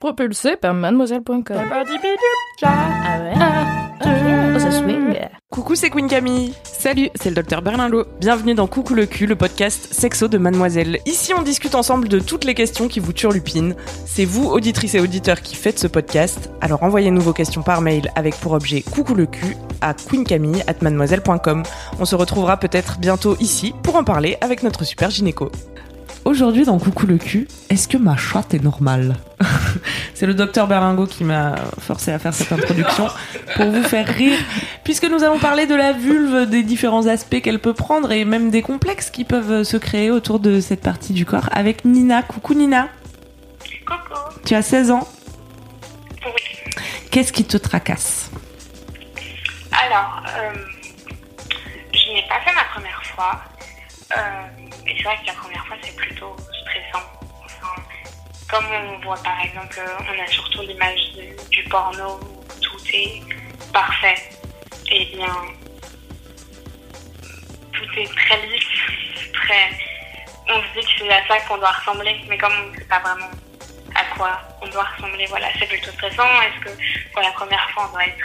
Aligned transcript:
Propulsé 0.00 0.54
par 0.54 0.74
mademoiselle.com. 0.74 1.42
Ah 2.62 3.18
ouais? 3.20 3.34
Oh, 4.54 4.58
ça 4.60 4.70
swing. 4.70 5.18
Coucou, 5.50 5.74
c'est 5.74 5.90
Queen 5.90 6.06
Camille. 6.06 6.54
Salut, 6.62 7.10
c'est 7.16 7.30
le 7.30 7.34
docteur 7.34 7.62
Berlinlot. 7.62 8.04
Bienvenue 8.20 8.54
dans 8.54 8.68
Coucou 8.68 8.94
le 8.94 9.06
cul, 9.06 9.26
le 9.26 9.34
podcast 9.34 9.92
sexo 9.92 10.28
de 10.28 10.38
Mademoiselle. 10.38 11.00
Ici, 11.04 11.34
on 11.34 11.42
discute 11.42 11.74
ensemble 11.74 12.06
de 12.06 12.20
toutes 12.20 12.44
les 12.44 12.54
questions 12.54 12.86
qui 12.86 13.00
vous 13.00 13.12
turlupinent. 13.12 13.74
C'est 14.06 14.24
vous, 14.24 14.46
auditrices 14.48 14.94
et 14.94 15.00
auditeurs, 15.00 15.42
qui 15.42 15.56
faites 15.56 15.80
ce 15.80 15.88
podcast. 15.88 16.48
Alors 16.60 16.84
envoyez-nous 16.84 17.20
vos 17.20 17.32
questions 17.32 17.62
par 17.62 17.80
mail 17.80 18.12
avec 18.14 18.36
pour 18.36 18.52
objet 18.52 18.82
Coucou 18.82 19.16
le 19.16 19.26
cul 19.26 19.56
à 19.80 19.94
queencamille@mademoiselle.com. 19.94 21.64
On 21.98 22.04
se 22.04 22.14
retrouvera 22.14 22.56
peut-être 22.56 23.00
bientôt 23.00 23.36
ici 23.40 23.74
pour 23.82 23.96
en 23.96 24.04
parler 24.04 24.36
avec 24.42 24.62
notre 24.62 24.84
super 24.84 25.10
gynéco. 25.10 25.50
Aujourd'hui 26.28 26.66
dans 26.66 26.78
Coucou 26.78 27.06
le 27.06 27.16
cul, 27.16 27.48
est-ce 27.70 27.88
que 27.88 27.96
ma 27.96 28.14
chatte 28.18 28.52
est 28.52 28.62
normale 28.62 29.16
C'est 30.14 30.26
le 30.26 30.34
docteur 30.34 30.66
Berlingot 30.66 31.06
qui 31.06 31.24
m'a 31.24 31.54
forcé 31.80 32.12
à 32.12 32.18
faire 32.18 32.34
cette 32.34 32.52
introduction 32.52 33.08
pour 33.56 33.70
vous 33.70 33.82
faire 33.82 34.06
rire, 34.06 34.38
puisque 34.84 35.04
nous 35.04 35.24
allons 35.24 35.38
parler 35.38 35.64
de 35.64 35.74
la 35.74 35.94
vulve, 35.94 36.44
des 36.44 36.62
différents 36.62 37.06
aspects 37.06 37.40
qu'elle 37.40 37.60
peut 37.60 37.72
prendre 37.72 38.12
et 38.12 38.26
même 38.26 38.50
des 38.50 38.60
complexes 38.60 39.08
qui 39.08 39.24
peuvent 39.24 39.62
se 39.62 39.78
créer 39.78 40.10
autour 40.10 40.38
de 40.38 40.60
cette 40.60 40.82
partie 40.82 41.14
du 41.14 41.24
corps 41.24 41.48
avec 41.50 41.86
Nina. 41.86 42.22
Coucou 42.22 42.52
Nina, 42.52 42.90
Coucou. 43.86 44.20
tu 44.44 44.54
as 44.54 44.60
16 44.60 44.90
ans. 44.90 45.08
Oui. 46.26 46.82
Qu'est-ce 47.10 47.32
qui 47.32 47.46
te 47.46 47.56
tracasse 47.56 48.30
Alors, 49.72 50.22
euh, 50.26 50.52
je 51.94 52.12
n'ai 52.12 52.22
pas 52.28 52.38
fait 52.44 52.54
ma 52.54 52.64
première 52.74 53.02
fois. 53.02 53.40
Euh, 54.14 54.57
et 54.88 54.96
c'est 54.96 55.02
vrai 55.04 55.18
que 55.20 55.26
la 55.26 55.32
première 55.34 55.66
fois, 55.66 55.76
c'est 55.82 55.94
plutôt 55.96 56.34
stressant. 56.62 57.04
Enfin, 57.44 57.82
comme 58.48 58.64
on 58.72 58.98
voit 59.04 59.22
par 59.22 59.38
exemple, 59.42 59.78
euh, 59.78 60.02
on 60.10 60.22
a 60.22 60.26
surtout 60.26 60.62
l'image 60.62 61.12
du, 61.50 61.62
porno 61.64 62.18
où 62.20 62.44
tout 62.60 62.78
est 62.94 63.22
parfait. 63.72 64.30
Et 64.90 65.04
bien, 65.14 65.34
tout 67.72 67.84
est 67.98 68.06
très 68.14 68.46
lisse, 68.46 69.32
très. 69.34 69.70
On 70.48 70.62
se 70.62 70.80
dit 70.80 70.86
que 70.86 70.92
c'est 70.98 71.12
à 71.12 71.26
ça 71.28 71.40
qu'on 71.40 71.58
doit 71.58 71.70
ressembler, 71.70 72.16
mais 72.26 72.38
comme 72.38 72.52
on 72.54 72.72
ne 72.72 72.78
sait 72.78 72.86
pas 72.86 73.00
vraiment 73.00 73.30
à 73.94 74.04
quoi 74.16 74.40
on 74.62 74.68
doit 74.68 74.84
ressembler, 74.84 75.26
voilà, 75.26 75.48
c'est 75.58 75.68
plutôt 75.68 75.90
stressant. 75.90 76.40
Est-ce 76.42 76.64
que 76.64 77.12
pour 77.12 77.22
la 77.22 77.30
première 77.32 77.70
fois, 77.70 77.88
on 77.88 77.92
doit 77.92 78.06
être 78.06 78.24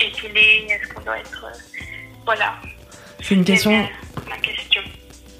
épilé 0.00 0.66
Est-ce 0.68 0.92
qu'on 0.92 1.00
doit 1.00 1.18
être. 1.18 1.44
euh, 1.46 1.80
Voilà. 2.26 2.54
C'est 3.22 3.34
une 3.34 3.44
question. 3.44 3.70
Ma 3.70 3.86
question. 3.86 4.11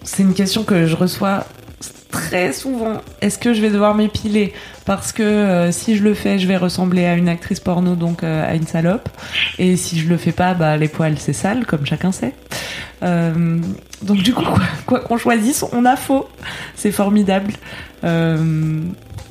C'est 0.05 0.23
une 0.23 0.35
question 0.35 0.65
que 0.65 0.87
je 0.87 0.97
reçois 0.97 1.47
très 2.11 2.53
souvent. 2.53 3.01
Est-ce 3.21 3.39
que 3.39 3.55
je 3.55 3.61
vais 3.61 3.71
devoir 3.71 3.95
m'épiler 3.95 4.53
Parce 4.85 5.13
que 5.13 5.23
euh, 5.23 5.73
si 5.73 5.97
je 5.97 6.05
le 6.05 6.15
fais, 6.15 6.39
je 6.39 6.47
vais 6.47 6.57
ressembler 6.57 7.07
à 7.07 7.15
une 7.15 7.29
actrice 7.29 7.59
porno, 7.59 7.97
donc 7.97 8.23
euh, 8.23 8.49
à 8.49 8.55
une 8.55 8.67
salope. 8.67 9.09
Et 9.59 9.77
si 9.77 9.99
je 9.99 10.09
le 10.09 10.17
fais 10.17 10.33
pas, 10.33 10.55
bah, 10.55 10.77
les 10.77 10.89
poils, 10.89 11.19
c'est 11.19 11.33
sale, 11.33 11.67
comme 11.67 11.87
chacun 11.87 12.13
sait. 12.13 12.35
Euh, 13.03 13.59
donc 14.03 14.19
du 14.19 14.33
coup, 14.35 14.45
quoi 14.45 14.61
quoi 14.87 15.01
qu'on 15.01 15.19
choisisse, 15.19 15.65
on 15.73 15.85
a 15.85 15.97
faux. 15.97 16.29
C'est 16.77 16.93
formidable. 16.93 17.55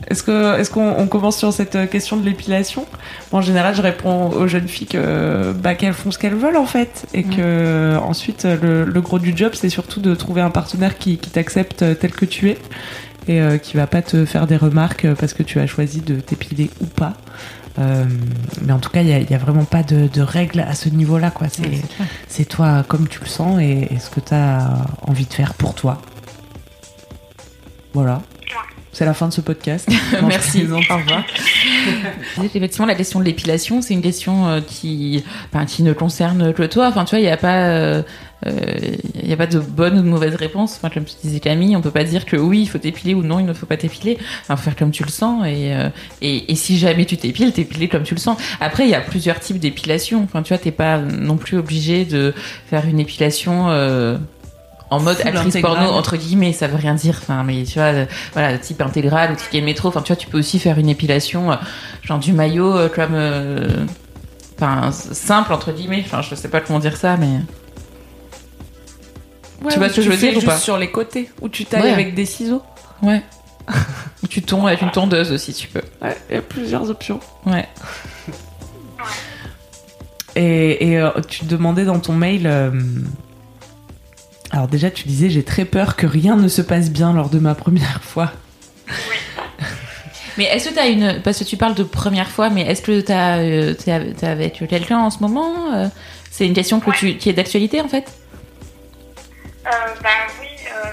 Euh, 0.03 0.06
est-ce 0.12 0.24
que 0.24 0.59
est-ce 0.59 0.69
qu'on 0.69 0.96
on 0.97 1.07
commence 1.07 1.38
sur 1.38 1.53
cette 1.53 1.75
euh, 1.75 1.85
question 1.85 2.18
de 2.18 2.25
l'épilation? 2.25 2.85
Bon, 3.31 3.38
En 3.38 3.41
général, 3.41 3.75
je 3.75 3.81
réponds 3.81 4.29
aux 4.31 4.47
jeunes 4.47 4.68
filles 4.68 4.88
que 4.88 5.53
bah, 5.53 5.75
qu'elles 5.75 5.94
font 5.94 6.12
ce 6.12 6.18
qu'elles 6.18 6.35
veulent 6.35 6.57
en 6.57 6.66
fait, 6.66 7.06
et 7.13 7.24
que 7.24 7.35
euh, 7.40 7.97
ensuite 8.00 8.46
le, 8.46 8.84
le 8.85 9.01
gros 9.01 9.19
du 9.19 9.35
job, 9.35 9.51
c'est 9.53 9.69
surtout 9.69 10.00
de 10.01 10.16
trouver 10.16 10.41
un 10.41 10.50
partenaire 10.50 10.97
qui, 10.97 11.18
qui 11.18 11.30
t'accepte 11.30 11.81
euh, 11.84 11.94
tel 11.94 12.12
que 12.12 12.25
tu 12.25 12.50
es 12.50 12.57
et 13.28 13.40
euh, 13.40 13.57
qui 13.57 13.78
va 13.78 13.88
pas 13.88 14.01
te 14.01 14.25
faire 14.25 14.47
des 14.47 14.57
remarques 14.57 15.06
euh, 15.06 15.16
parce 15.16 15.34
que 15.34 15.44
tu 15.44 15.59
as 15.59 15.68
choisi 15.68 16.01
de 16.01 16.16
t'épiler 16.16 16.69
ou 16.81 16.85
pas. 16.88 17.13
Euh, 17.80 18.03
mais 18.63 18.74
en 18.74 18.80
tout 18.80 18.90
cas, 18.90 19.01
il 19.01 19.07
y 19.07 19.13
a, 19.13 19.35
a 19.35 19.38
vraiment 19.40 19.63
pas 19.63 19.81
de, 19.84 20.07
de 20.12 20.22
règles 20.22 20.59
à 20.59 20.74
ce 20.74 20.90
niveau-là, 20.90 21.31
quoi. 21.31 21.47
C'est 21.50 21.81
c'est 22.28 22.44
toi 22.44 22.84
comme 22.85 23.07
tu 23.07 23.22
le 23.22 23.28
sens 23.28 23.62
et, 23.62 23.88
et 23.91 24.00
ce 24.00 24.09
que 24.09 24.19
tu 24.19 24.34
as 24.34 24.72
envie 25.03 25.25
de 25.25 25.34
faire 25.34 25.53
pour 25.53 25.74
toi. 25.74 26.01
Voilà. 27.94 28.22
C'est 28.94 29.06
la 29.06 29.13
fin 29.13 29.28
de 29.28 29.34
ce 29.34 29.41
podcast. 29.41 29.90
Merci. 30.28 30.63
Au 30.69 30.78
revoir. 30.78 31.24
Effectivement, 32.44 32.85
la 32.85 32.96
question 32.96 33.19
de 33.19 33.25
l'épilation, 33.25 33.81
c'est 33.81 33.94
une 33.94 34.02
question 34.02 34.47
euh, 34.47 34.62
qui, 34.62 35.24
enfin, 35.52 35.66
qui 35.66 35.84
ne 35.84 35.94
concerne 35.94 36.53
que 36.53 36.63
toi. 36.63 36.88
Enfin, 36.88 37.06
tu 37.06 37.12
vois, 37.12 37.19
il 37.19 37.24
n'y 37.24 37.30
a 37.30 37.38
pas, 37.38 37.68
euh, 37.68 38.03
euh, 38.47 38.51
il 39.22 39.30
y 39.30 39.34
a 39.34 39.38
pas 39.38 39.47
de 39.47 39.59
bonne 39.59 40.00
ou 40.00 40.01
de 40.01 40.07
mauvaise 40.07 40.35
réponse. 40.35 40.75
Enfin, 40.75 40.90
comme 40.90 41.06
tu 41.06 41.16
disais 41.24 41.40
Camille, 41.40 41.75
on 41.75 41.81
peut 41.81 41.91
pas 41.91 42.03
dire 42.03 42.25
que 42.25 42.35
oui, 42.35 42.62
il 42.62 42.68
faut 42.68 42.78
t'épiler 42.78 43.13
ou 43.13 43.24
non, 43.24 43.40
il 43.40 43.46
ne 43.46 43.53
faut 43.53 43.66
pas 43.66 43.78
t'épiler. 43.78 44.18
Enfin, 44.41 44.56
faut 44.56 44.63
faire 44.63 44.75
comme 44.75 44.91
tu 44.91 45.03
le 45.03 45.09
sens 45.09 45.46
et, 45.46 45.74
euh, 45.74 45.90
et, 46.22 46.51
et 46.51 46.56
si 46.56 46.78
jamais 46.78 47.06
tu 47.06 47.18
t'épiles, 47.18 47.51
t'épiler 47.53 47.88
comme 47.88 48.03
tu 48.03 48.16
le 48.16 48.19
sens. 48.19 48.38
Après, 48.59 48.85
il 48.85 48.90
y 48.90 48.96
a 48.96 49.01
plusieurs 49.01 49.40
types 49.40 49.59
d'épilation. 49.59 50.24
Enfin, 50.24 50.41
tu 50.41 50.50
vois, 50.50 50.57
t'es 50.57 50.72
pas 50.72 50.97
non 50.97 51.38
plus 51.38 51.57
obligé 51.57 52.06
de 52.06 52.34
faire 52.69 52.85
une 52.88 53.00
épilation. 53.00 53.69
Euh, 53.69 54.18
en 54.91 55.00
mode 55.00 55.18
Full 55.18 55.28
actrice 55.29 55.47
intégrale. 55.56 55.78
porno 55.78 55.91
entre 55.97 56.16
guillemets 56.18 56.53
ça 56.53 56.68
veut 56.68 56.75
rien 56.78 56.94
dire 56.94 57.18
enfin 57.22 57.44
mais 57.44 57.63
tu 57.63 57.75
vois 57.79 57.88
euh, 57.94 58.06
voilà 58.34 58.57
type 58.59 58.81
intégral 58.81 59.31
ou 59.31 59.35
ticket 59.35 59.62
métro 59.62 59.88
enfin 59.88 60.02
tu 60.02 60.09
vois 60.13 60.16
tu 60.18 60.28
peux 60.28 60.38
aussi 60.38 60.59
faire 60.59 60.78
une 60.78 60.90
épilation 60.90 61.52
euh, 61.52 61.56
genre 62.03 62.19
du 62.19 62.34
maillot 62.34 62.78
euh, 62.78 62.90
comme 62.90 63.16
enfin 64.57 64.91
simple 64.91 65.53
entre 65.53 65.72
guillemets 65.72 66.03
enfin 66.06 66.22
je 66.22 66.35
sais 66.35 66.50
pas 66.50 66.62
comment 66.62 66.80
dire 66.80 66.97
ça 66.97 67.18
mais 67.18 67.40
Ouais, 69.63 69.72
Tu 69.72 69.78
vois 69.78 69.88
ou 69.88 69.90
ce 69.91 69.96
que 69.97 70.01
je 70.01 70.09
veux 70.09 70.18
dire 70.18 70.35
ou 70.38 70.41
pas 70.41 70.57
sur 70.57 70.78
les 70.78 70.90
côtés 70.90 71.30
où 71.40 71.47
tu 71.47 71.66
tailles 71.66 71.84
Ouais. 71.84 71.90
avec 71.91 72.16
des 72.16 72.25
ciseaux. 72.25 72.63
ouais 73.03 73.22
Ou 74.24 74.28
tu 74.28 74.41
tonds 74.41 74.66
avec 74.66 74.81
une 74.81 74.90
tondeuse 74.90 75.31
aussi 75.31 75.53
tu 75.53 75.68
peux 75.68 75.84
Ouais, 76.01 76.18
il 76.31 76.35
y 76.35 76.40
a 76.40 76.41
plusieurs 76.41 76.90
options. 76.90 77.19
ouais 77.46 77.68
Et, 80.35 80.94
et, 80.94 81.03
tu 81.28 81.46
demandais 81.46 81.85
dans 81.85 82.00
ton 82.00 82.13
mail. 82.13 82.47
Euh, 84.53 84.56
Alors 84.56 84.67
déjà, 84.67 84.91
tu 84.91 85.07
disais 85.07 85.29
j'ai 85.29 85.44
très 85.44 85.66
peur 85.66 85.95
que 85.95 86.06
rien 86.07 86.35
ne 86.35 86.47
se 86.47 86.62
passe 86.62 86.89
bien 86.89 87.13
lors 87.13 87.29
de 87.29 87.39
ma 87.39 87.56
première 87.56 88.01
fois. 88.03 88.31
mais 90.38 90.45
est-ce 90.45 90.69
que 90.69 90.75
t'as 90.75 90.88
une 90.89 91.22
parce 91.22 91.39
que 91.39 91.44
tu 91.44 91.57
parles 91.57 91.75
de 91.75 91.84
première 91.84 92.29
fois 92.29 92.50
mais 92.50 92.62
est-ce 92.62 92.81
que 92.81 92.91
euh, 93.12 93.73
t'es 93.73 94.13
t'es 94.13 94.28
avec 94.28 94.63
quelqu'un 94.67 95.00
en 95.00 95.09
ce 95.09 95.19
moment 95.19 95.73
euh, 95.73 95.88
c'est 96.29 96.45
une 96.45 96.53
question 96.53 96.79
que 96.79 96.91
tu 96.91 97.17
qui 97.17 97.29
est 97.29 97.34
d'actualité 97.34 97.81
en 97.81 97.88
fait? 97.88 98.12
Euh, 99.66 99.69
bah 100.01 100.09
oui, 100.41 100.47
euh, 100.73 100.91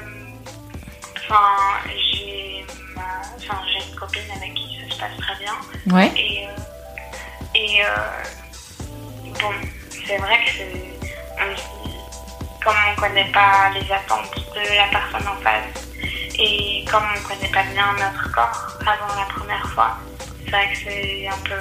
enfin, 1.17 1.41
j'ai 1.87 2.65
ma, 2.95 3.03
enfin, 3.37 3.61
j'ai 3.67 3.89
une 3.91 3.97
copine 3.99 4.21
avec 4.37 4.53
qui 4.55 4.77
ça 4.77 4.95
se 4.95 5.01
passe 5.01 5.17
très 5.19 5.37
bien. 5.43 5.97
ouais 5.97 6.13
Et, 6.17 6.47
euh, 6.47 7.55
et 7.55 7.83
euh, 7.83 7.87
bon, 9.41 9.51
c'est 10.07 10.19
vrai 10.19 10.37
que 10.45 10.51
c'est, 10.51 10.99
on 11.41 11.78
comme 12.65 12.75
on 12.97 13.01
connaît 13.01 13.31
pas 13.33 13.71
les 13.75 13.91
attentes 13.93 14.35
de 14.55 14.77
la 14.77 14.87
personne 14.91 15.27
en 15.29 15.41
face 15.43 15.89
et 16.39 16.85
comme 16.91 17.03
on 17.17 17.29
connaît 17.29 17.51
pas 17.53 17.63
bien 17.73 17.93
notre 17.95 18.31
corps 18.33 18.69
avant 18.81 19.15
la 19.21 19.27
première 19.27 19.69
fois, 19.71 19.97
c'est 20.45 20.51
vrai 20.51 20.69
que 20.73 20.79
c'est 20.79 21.29
un 21.29 21.39
peu, 21.45 21.59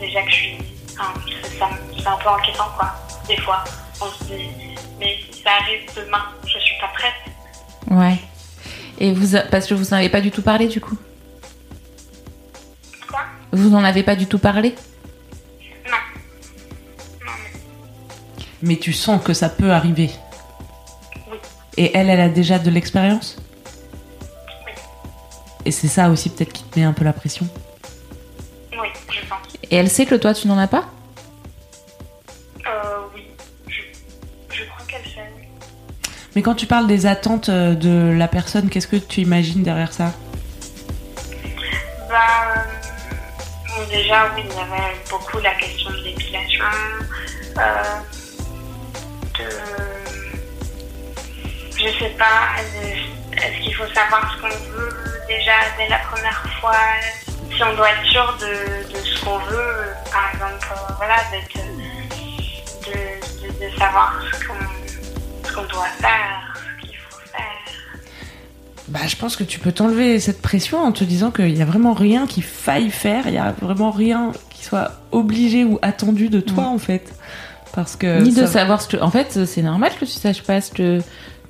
déjà 0.00 0.22
que 0.22 0.30
je 0.30 0.34
suis, 0.34 0.58
enfin, 0.98 1.12
c'est, 1.42 1.58
ça 1.58 1.66
me- 1.68 1.98
c'est 2.00 2.06
un 2.06 2.16
peu 2.16 2.28
inquiétant 2.28 2.68
quoi, 2.76 2.94
des 3.26 3.36
fois. 3.40 3.64
On 4.00 4.06
se 4.06 4.24
dit, 4.24 4.48
mais 5.00 5.18
si 5.32 5.42
ça 5.42 5.50
arrive 5.60 5.80
demain, 5.96 6.24
je 6.46 6.58
suis 6.58 6.76
pas 6.80 6.88
prête. 6.88 7.14
ouais 7.90 8.18
et 9.00 9.12
vous 9.12 9.36
parce 9.50 9.66
que 9.66 9.74
vous 9.74 9.84
n'en 9.90 9.98
avez 9.98 10.08
pas 10.08 10.20
du 10.20 10.30
tout 10.32 10.42
parlé 10.42 10.66
du 10.66 10.80
coup? 10.80 10.96
Quoi? 13.08 13.20
Vous 13.52 13.70
n'en 13.70 13.84
avez 13.84 14.02
pas 14.02 14.16
du 14.16 14.26
tout 14.26 14.40
parlé? 14.40 14.74
Non. 15.86 15.92
Non, 17.24 17.32
mais 17.44 17.60
Mais 18.62 18.76
tu 18.76 18.92
sens 18.92 19.22
que 19.22 19.32
ça 19.34 19.48
peut 19.48 19.70
arriver. 19.70 20.10
Et 21.78 21.96
elle, 21.96 22.10
elle 22.10 22.20
a 22.20 22.28
déjà 22.28 22.58
de 22.58 22.70
l'expérience? 22.70 23.36
Oui. 24.66 24.72
Et 25.64 25.70
c'est 25.70 25.86
ça 25.86 26.10
aussi 26.10 26.28
peut-être 26.28 26.52
qui 26.52 26.64
te 26.64 26.76
met 26.76 26.84
un 26.84 26.92
peu 26.92 27.04
la 27.04 27.12
pression? 27.12 27.46
oui, 28.72 28.88
je 29.08 29.20
pense. 29.28 29.54
Et 29.70 29.76
elle 29.76 29.88
sait 29.88 30.04
que 30.04 30.16
toi, 30.16 30.34
tu 30.34 30.48
n'en 30.48 30.58
as 30.58 30.66
pas? 30.66 30.86
Euh, 32.66 32.70
oui, 33.14 33.28
je, 33.68 33.82
je 34.52 34.64
crois 34.64 34.84
qu'elle 34.88 35.04
sait. 35.04 35.30
Mais 36.34 36.42
quand 36.42 36.56
tu 36.56 36.66
parles 36.66 36.88
des 36.88 37.06
attentes 37.06 37.48
euh, 37.48 37.74
de 37.76 38.12
la 38.12 38.26
personne, 38.26 38.70
qu'est-ce 38.70 38.88
que 38.88 38.96
tu 38.96 39.20
imagines 39.20 39.62
derrière 39.62 39.92
ça? 39.92 40.12
Bah, 42.08 42.16
euh, 42.56 42.60
bon, 43.68 43.88
déjà, 43.88 44.32
oui, 44.34 44.42
il 44.44 44.50
y 44.50 44.58
avait 44.58 44.96
beaucoup 45.08 45.38
la 45.38 45.54
question 45.54 45.90
de 45.90 45.98
l'épilation, 45.98 46.64
euh, 47.56 47.62
de. 49.38 49.87
Je 51.78 51.88
sais 51.98 52.10
pas, 52.18 52.56
de- 52.74 53.36
est-ce 53.38 53.62
qu'il 53.62 53.74
faut 53.74 53.86
savoir 53.94 54.32
ce 54.34 54.40
qu'on 54.42 54.48
veut 54.48 54.90
déjà 55.28 55.52
dès 55.78 55.88
la 55.88 55.98
première 55.98 56.42
fois? 56.60 56.74
Si 57.54 57.62
on 57.62 57.74
doit 57.76 57.88
être 57.90 58.04
sûr 58.06 58.36
de, 58.40 58.92
de 58.92 58.98
ce 59.04 59.24
qu'on 59.24 59.38
veut, 59.38 59.74
par 60.12 60.30
exemple, 60.32 60.66
euh, 60.72 60.92
voilà. 60.96 61.16
De, 61.32 61.38
de, 62.90 63.66
de 63.70 63.78
savoir 63.78 64.20
ce 64.32 64.46
qu'on 64.46 64.54
qu'on 65.54 65.66
doit 65.68 65.86
faire, 66.00 66.54
ce 66.82 66.86
qu'il 66.86 66.96
faut 66.96 67.18
faire. 67.32 67.42
Bah, 68.88 69.00
je 69.06 69.16
pense 69.16 69.36
que 69.36 69.44
tu 69.44 69.58
peux 69.58 69.72
t'enlever 69.72 70.18
cette 70.20 70.40
pression 70.42 70.78
en 70.78 70.92
te 70.92 71.04
disant 71.04 71.30
qu'il 71.30 71.56
y 71.56 71.62
a 71.62 71.64
vraiment 71.64 71.94
rien 71.94 72.26
qu'il 72.26 72.42
faille 72.44 72.90
faire, 72.90 73.26
il 73.26 73.34
y 73.34 73.38
a 73.38 73.52
vraiment 73.60 73.90
rien 73.90 74.32
qui 74.50 74.64
soit 74.64 74.92
obligé 75.12 75.64
ou 75.64 75.78
attendu 75.82 76.28
de 76.28 76.40
toi 76.40 76.64
en 76.64 76.78
fait. 76.78 77.12
Parce 77.74 77.96
que 77.96 78.20
Ni 78.22 78.34
de 78.34 78.46
savoir 78.46 78.80
ce 78.82 78.88
que. 78.88 78.96
En 79.02 79.10
fait, 79.10 79.44
c'est 79.46 79.62
normal 79.62 79.92
que 79.98 80.04
tu 80.04 80.12
saches 80.12 80.42
pas 80.42 80.60
ce 80.60 80.70
que 80.72 81.00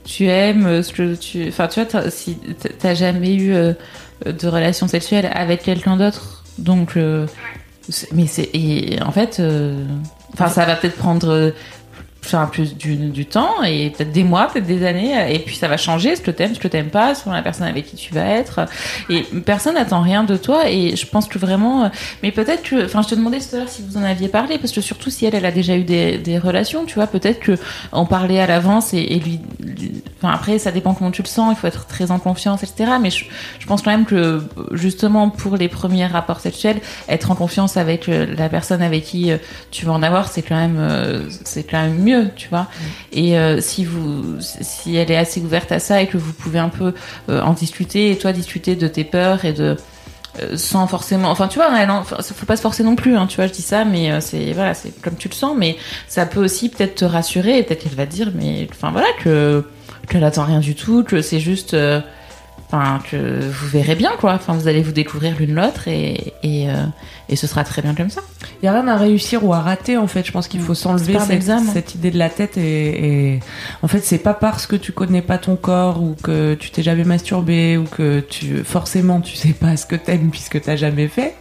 tu 0.05 0.27
aimes, 0.27 0.83
ce 0.83 0.93
que 0.93 1.15
tu. 1.15 1.47
Enfin, 1.49 1.69
tu 1.69 1.81
vois, 1.81 1.89
t'as- 1.89 2.11
si 2.11 2.39
t'as 2.79 2.95
jamais 2.95 3.35
eu 3.35 3.53
euh, 3.55 3.73
de 4.27 4.49
relation 4.49 4.89
sexuelle 4.89 5.31
avec 5.35 5.63
quelqu'un 5.63 5.97
d'autre, 5.97 6.45
donc. 6.59 6.97
euh, 6.97 7.27
mais 8.13 8.27
c'est. 8.27 8.49
Et 8.55 9.01
en 9.03 9.13
fait. 9.13 9.39
euh, 9.41 9.85
Enfin, 10.35 10.49
ça 10.49 10.67
va 10.67 10.77
peut-être 10.77 10.97
prendre. 10.97 11.53
Enfin, 12.31 12.47
plus 12.47 12.77
du, 12.77 12.97
du 12.97 13.25
temps 13.25 13.63
et 13.67 13.89
peut-être 13.91 14.13
des 14.13 14.23
mois, 14.23 14.49
peut-être 14.53 14.67
des 14.67 14.85
années, 14.85 15.35
et 15.35 15.39
puis 15.39 15.57
ça 15.57 15.67
va 15.67 15.79
changer 15.79 16.15
ce 16.15 16.21
que 16.21 16.31
t'aimes, 16.31 16.55
ce 16.55 16.61
que 16.61 16.69
t'aimes 16.69 16.91
pas, 16.91 17.15
selon 17.15 17.35
la 17.35 17.41
personne 17.41 17.67
avec 17.67 17.87
qui 17.87 17.97
tu 17.97 18.13
vas 18.13 18.25
être. 18.27 18.61
Et 19.09 19.23
personne 19.47 19.75
n'attend 19.77 20.03
rien 20.03 20.25
de 20.25 20.37
toi, 20.37 20.69
et 20.69 20.95
je 20.95 21.07
pense 21.07 21.27
que 21.27 21.39
vraiment, 21.39 21.91
mais 22.23 22.31
peut-être 22.31 22.63
que, 22.65 22.85
enfin, 22.85 23.01
je 23.01 23.09
te 23.09 23.15
demandais 23.15 23.39
tout 23.39 23.55
à 23.55 23.59
l'heure 23.61 23.69
si 23.71 23.83
vous 23.83 23.97
en 23.97 24.03
aviez 24.03 24.29
parlé, 24.29 24.59
parce 24.59 24.73
que 24.73 24.83
surtout 24.83 25.09
si 25.09 25.25
elle, 25.25 25.35
elle 25.35 25.47
a 25.47 25.51
déjà 25.53 25.75
eu 25.77 25.85
des, 25.85 26.19
des 26.19 26.39
relations, 26.39 26.85
tu 26.85 26.97
vois, 26.97 27.07
peut-être 27.07 27.41
que 27.41 27.57
en 27.93 28.05
parler 28.05 28.39
à 28.41 28.47
l'avance 28.47 28.93
et, 28.93 29.07
lui- 29.25 29.41
enfin 30.21 30.33
après, 30.35 30.59
ça 30.59 30.71
dépend 30.71 30.93
comment 30.95 31.11
tu 31.11 31.23
le 31.23 31.29
sens, 31.29 31.55
il 31.57 31.59
faut 31.59 31.67
être 31.67 31.87
très 31.87 32.11
en 32.11 32.19
confiance, 32.19 32.63
etc. 32.63 32.93
Mais 33.01 33.11
je, 33.11 33.25
je 33.59 33.67
pense 33.67 33.81
quand 33.83 33.91
même 33.91 34.05
que 34.05 34.43
justement 34.73 35.31
pour 35.31 35.57
les 35.57 35.69
premiers 35.69 36.07
rapports 36.07 36.41
sexuels, 36.41 36.81
être 37.09 37.31
en 37.31 37.35
confiance 37.35 37.77
avec 37.77 38.09
euh, 38.09 38.27
la 38.37 38.49
personne 38.49 38.83
avec 38.83 39.05
qui 39.05 39.31
euh, 39.33 39.39
tu 39.71 39.87
vas 39.87 39.93
en 39.93 40.03
avoir, 40.03 40.29
c'est 40.29 40.43
quand 40.43 40.57
même, 40.57 40.77
euh, 40.79 41.23
c'est 41.45 41.63
quand 41.63 41.81
même 41.81 41.99
mieux, 41.99 42.18
tu 42.37 42.49
vois. 42.49 42.67
Et 43.13 43.39
euh, 43.39 43.61
si 43.61 43.85
vous, 43.85 44.37
si 44.41 44.97
elle 44.97 45.11
est 45.11 45.17
assez 45.17 45.41
ouverte 45.41 45.73
à 45.73 45.79
ça 45.79 46.01
et 46.03 46.07
que 46.07 46.17
vous 46.19 46.33
pouvez 46.33 46.59
un 46.59 46.69
peu 46.69 46.95
euh, 47.29 47.41
en 47.43 47.53
discuter 47.53 48.11
et 48.11 48.19
toi 48.19 48.33
discuter 48.33 48.77
de 48.77 48.89
tes 48.89 49.05
peurs 49.05 49.45
et 49.45 49.53
de 49.53 49.77
euh, 50.41 50.57
sans 50.57 50.87
forcément 50.87 51.31
enfin 51.31 51.49
tu 51.49 51.59
vois 51.59 51.69
elle 51.81 51.91
en- 51.91 52.05
faut 52.05 52.47
pas 52.47 52.57
se 52.57 52.63
forcer 52.63 52.83
non 52.85 52.97
plus 52.97 53.17
hein, 53.17 53.27
tu 53.27 53.37
vois 53.37 53.47
je 53.47 53.53
dis 53.53 53.63
ça 53.63 53.85
mais 53.85 54.21
c'est 54.21 54.53
voilà 54.53 54.75
c'est 54.75 54.91
comme 55.01 55.17
tu 55.17 55.29
le 55.29 55.35
sens 55.35 55.55
mais 55.57 55.77
ça 56.07 56.27
peut 56.27 56.45
aussi 56.45 56.69
peut-être 56.69 56.97
te 56.97 57.05
rassurer 57.07 57.59
et 57.59 57.63
peut-être 57.63 57.83
qu'elle 57.85 57.95
va 57.97 58.07
te 58.07 58.13
dire 58.13 58.31
mais 58.35 58.69
enfin 58.71 58.91
voilà 58.93 59.09
que 59.23 59.65
qu'elle 60.09 60.25
attend 60.25 60.45
rien 60.45 60.61
du 60.61 60.75
tout 60.75 61.03
que 61.03 61.23
c'est 61.23 61.41
juste 61.41 61.75
enfin 62.71 63.01
que 63.11 63.41
vous 63.41 63.67
verrez 63.69 63.95
bien 63.95 64.11
quoi 64.19 64.35
enfin 64.35 64.53
vous 64.53 64.69
allez 64.69 64.83
vous 64.83 64.93
découvrir 64.93 65.35
l'une 65.39 65.55
l'autre 65.55 65.89
et 65.89 66.35
et, 66.43 66.69
euh, 66.71 66.85
et 67.31 67.37
ce 67.37 67.47
sera 67.47 67.65
très 67.65 67.81
bien 67.83 67.95
comme 67.95 68.11
ça 68.11 68.21
Il 68.63 68.67
y 68.67 68.69
a 68.69 68.73
rien 68.73 68.87
à 68.89 68.97
réussir 68.97 69.45
ou 69.45 69.53
à 69.55 69.61
rater 69.61 69.97
en 69.97 70.07
fait. 70.07 70.25
Je 70.27 70.33
pense 70.33 70.49
qu'il 70.49 70.61
faut 70.61 70.75
s'enlever 70.75 71.15
cette, 71.19 71.43
cette 71.73 71.95
idée 71.95 72.11
de 72.11 72.19
la 72.19 72.29
tête 72.31 72.57
et, 72.59 73.35
et- 73.35 73.41
en 73.83 73.89
fait 73.89 74.01
c'est 74.05 74.19
pas 74.19 74.35
parce 74.35 74.67
que 74.67 74.77
tu 74.77 74.93
connais 74.93 75.23
pas 75.23 75.39
ton 75.39 75.57
corps 75.57 76.03
ou 76.03 76.15
que 76.23 76.55
tu 76.55 76.71
t'es 76.71 76.83
jamais 76.83 77.05
masturbé 77.05 77.77
ou 77.79 77.85
que 77.85 78.21
tu 78.21 78.63
forcément 78.65 79.21
tu 79.21 79.35
sais 79.37 79.55
pas 79.55 79.77
ce 79.77 79.87
que 79.87 79.97
t'aimes 79.97 80.31
puisque 80.31 80.61
t'as 80.61 80.77
jamais 80.77 81.09
fait. 81.09 81.35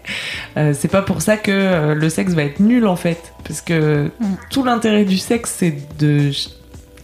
euh, 0.58 0.74
c'est 0.78 0.88
pas 0.88 1.02
pour 1.02 1.22
ça 1.22 1.36
que 1.38 1.52
euh, 1.52 1.94
le 1.94 2.10
sexe 2.10 2.34
va 2.34 2.44
être 2.44 2.60
nul 2.60 2.88
en 2.88 2.96
fait 2.96 3.34
parce 3.44 3.62
que 3.62 4.12
Mm. 4.20 4.26
tout 4.50 4.64
l'intérêt 4.64 5.06
du 5.06 5.18
sexe 5.18 5.56
c'est 5.58 5.76
de 6.00 6.32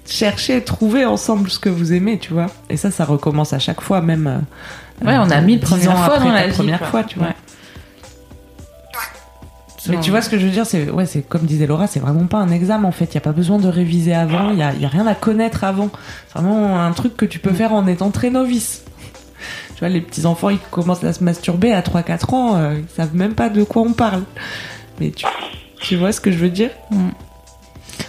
ch- 0.05 0.17
chercher 0.17 0.57
et 0.57 0.63
trouver 0.63 1.05
ensemble 1.05 1.49
ce 1.49 1.59
que 1.59 1.69
vous 1.69 1.93
aimez 1.93 2.17
tu 2.19 2.33
vois. 2.33 2.47
Et 2.69 2.77
ça 2.77 2.91
ça 2.91 3.05
recommence 3.05 3.53
à 3.53 3.59
chaque 3.59 3.81
fois 3.81 4.01
même. 4.01 4.27
euh, 4.27 4.39
Ouais, 5.05 5.17
on 5.17 5.29
a 5.29 5.41
mille 5.41 5.59
premières 5.59 5.97
fois 6.05 6.19
dans 6.19 6.31
la 6.31 6.47
vie, 6.47 6.53
première 6.53 6.77
quoi. 6.79 6.87
fois 6.87 7.03
tu 7.03 7.17
vois. 7.19 7.27
Ouais. 7.29 7.33
Mais 9.89 9.99
tu 9.99 10.11
vois 10.11 10.21
ce 10.21 10.29
que 10.29 10.39
je 10.39 10.45
veux 10.45 10.51
dire, 10.51 10.65
c'est 10.65 10.89
ouais, 10.89 11.05
c'est 11.05 11.21
comme 11.23 11.41
disait 11.41 11.67
Laura, 11.67 11.87
c'est 11.87 11.99
vraiment 11.99 12.25
pas 12.25 12.37
un 12.37 12.49
examen 12.51 12.87
en 12.87 12.91
fait. 12.93 13.05
Il 13.11 13.15
y 13.15 13.17
a 13.17 13.21
pas 13.21 13.33
besoin 13.33 13.57
de 13.57 13.67
réviser 13.67 14.13
avant. 14.13 14.51
Il 14.51 14.57
y 14.59 14.63
a, 14.63 14.71
y 14.73 14.85
a 14.85 14.87
rien 14.87 15.05
à 15.07 15.13
connaître 15.15 15.65
avant. 15.65 15.89
C'est 16.27 16.39
vraiment 16.39 16.81
un 16.81 16.91
truc 16.93 17.17
que 17.17 17.25
tu 17.25 17.39
peux 17.39 17.51
faire 17.51 17.73
en 17.73 17.85
étant 17.87 18.09
très 18.09 18.29
novice. 18.29 18.83
Tu 19.75 19.79
vois, 19.79 19.89
les 19.89 19.99
petits 19.99 20.25
enfants, 20.25 20.49
ils 20.49 20.59
commencent 20.71 21.03
à 21.03 21.11
se 21.11 21.21
masturber 21.21 21.73
à 21.73 21.81
3-4 21.81 22.33
ans, 22.33 22.55
euh, 22.55 22.75
ils 22.79 22.95
savent 22.95 23.13
même 23.13 23.33
pas 23.33 23.49
de 23.49 23.63
quoi 23.65 23.81
on 23.81 23.91
parle. 23.91 24.23
Mais 25.01 25.09
tu, 25.11 25.25
tu 25.81 25.97
vois 25.97 26.13
ce 26.13 26.21
que 26.21 26.31
je 26.31 26.37
veux 26.37 26.49
dire? 26.49 26.69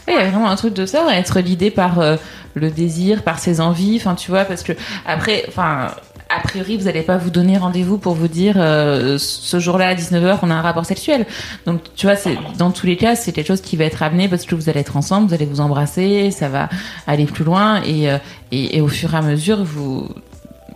Ouais, 0.06 0.14
il 0.14 0.14
y 0.14 0.18
a 0.18 0.30
vraiment 0.30 0.50
un 0.50 0.56
truc 0.56 0.74
de 0.74 0.86
ça, 0.86 1.06
être 1.16 1.40
guidé 1.40 1.70
par 1.70 2.00
euh, 2.00 2.16
le 2.54 2.70
désir, 2.70 3.22
par 3.22 3.38
ses 3.38 3.60
envies, 3.60 3.96
enfin 3.96 4.14
tu 4.14 4.30
vois, 4.30 4.44
parce 4.44 4.62
que 4.62 4.72
après, 5.06 5.44
enfin, 5.48 5.90
a 6.28 6.40
priori, 6.40 6.76
vous 6.76 6.84
n'allez 6.84 7.02
pas 7.02 7.16
vous 7.16 7.30
donner 7.30 7.56
rendez-vous 7.58 7.98
pour 7.98 8.14
vous 8.14 8.28
dire 8.28 8.54
euh, 8.56 9.18
ce 9.18 9.58
jour-là 9.58 9.88
à 9.88 9.94
19h 9.94 10.38
on 10.42 10.50
a 10.50 10.54
un 10.54 10.62
rapport 10.62 10.84
sexuel. 10.84 11.26
Donc 11.66 11.80
tu 11.94 12.06
vois, 12.06 12.16
c'est 12.16 12.36
dans 12.58 12.70
tous 12.70 12.86
les 12.86 12.96
cas, 12.96 13.14
c'est 13.14 13.32
quelque 13.32 13.48
chose 13.48 13.60
qui 13.60 13.76
va 13.76 13.84
être 13.84 14.02
amené 14.02 14.28
parce 14.28 14.44
que 14.44 14.54
vous 14.54 14.68
allez 14.68 14.80
être 14.80 14.96
ensemble, 14.96 15.28
vous 15.28 15.34
allez 15.34 15.46
vous 15.46 15.60
embrasser, 15.60 16.30
ça 16.30 16.48
va 16.48 16.68
aller 17.06 17.26
plus 17.26 17.44
loin 17.44 17.82
et 17.82 18.10
euh, 18.10 18.18
et 18.52 18.80
au 18.80 18.88
fur 18.88 19.14
et 19.14 19.16
à 19.16 19.22
mesure 19.22 19.64
vous 19.64 20.08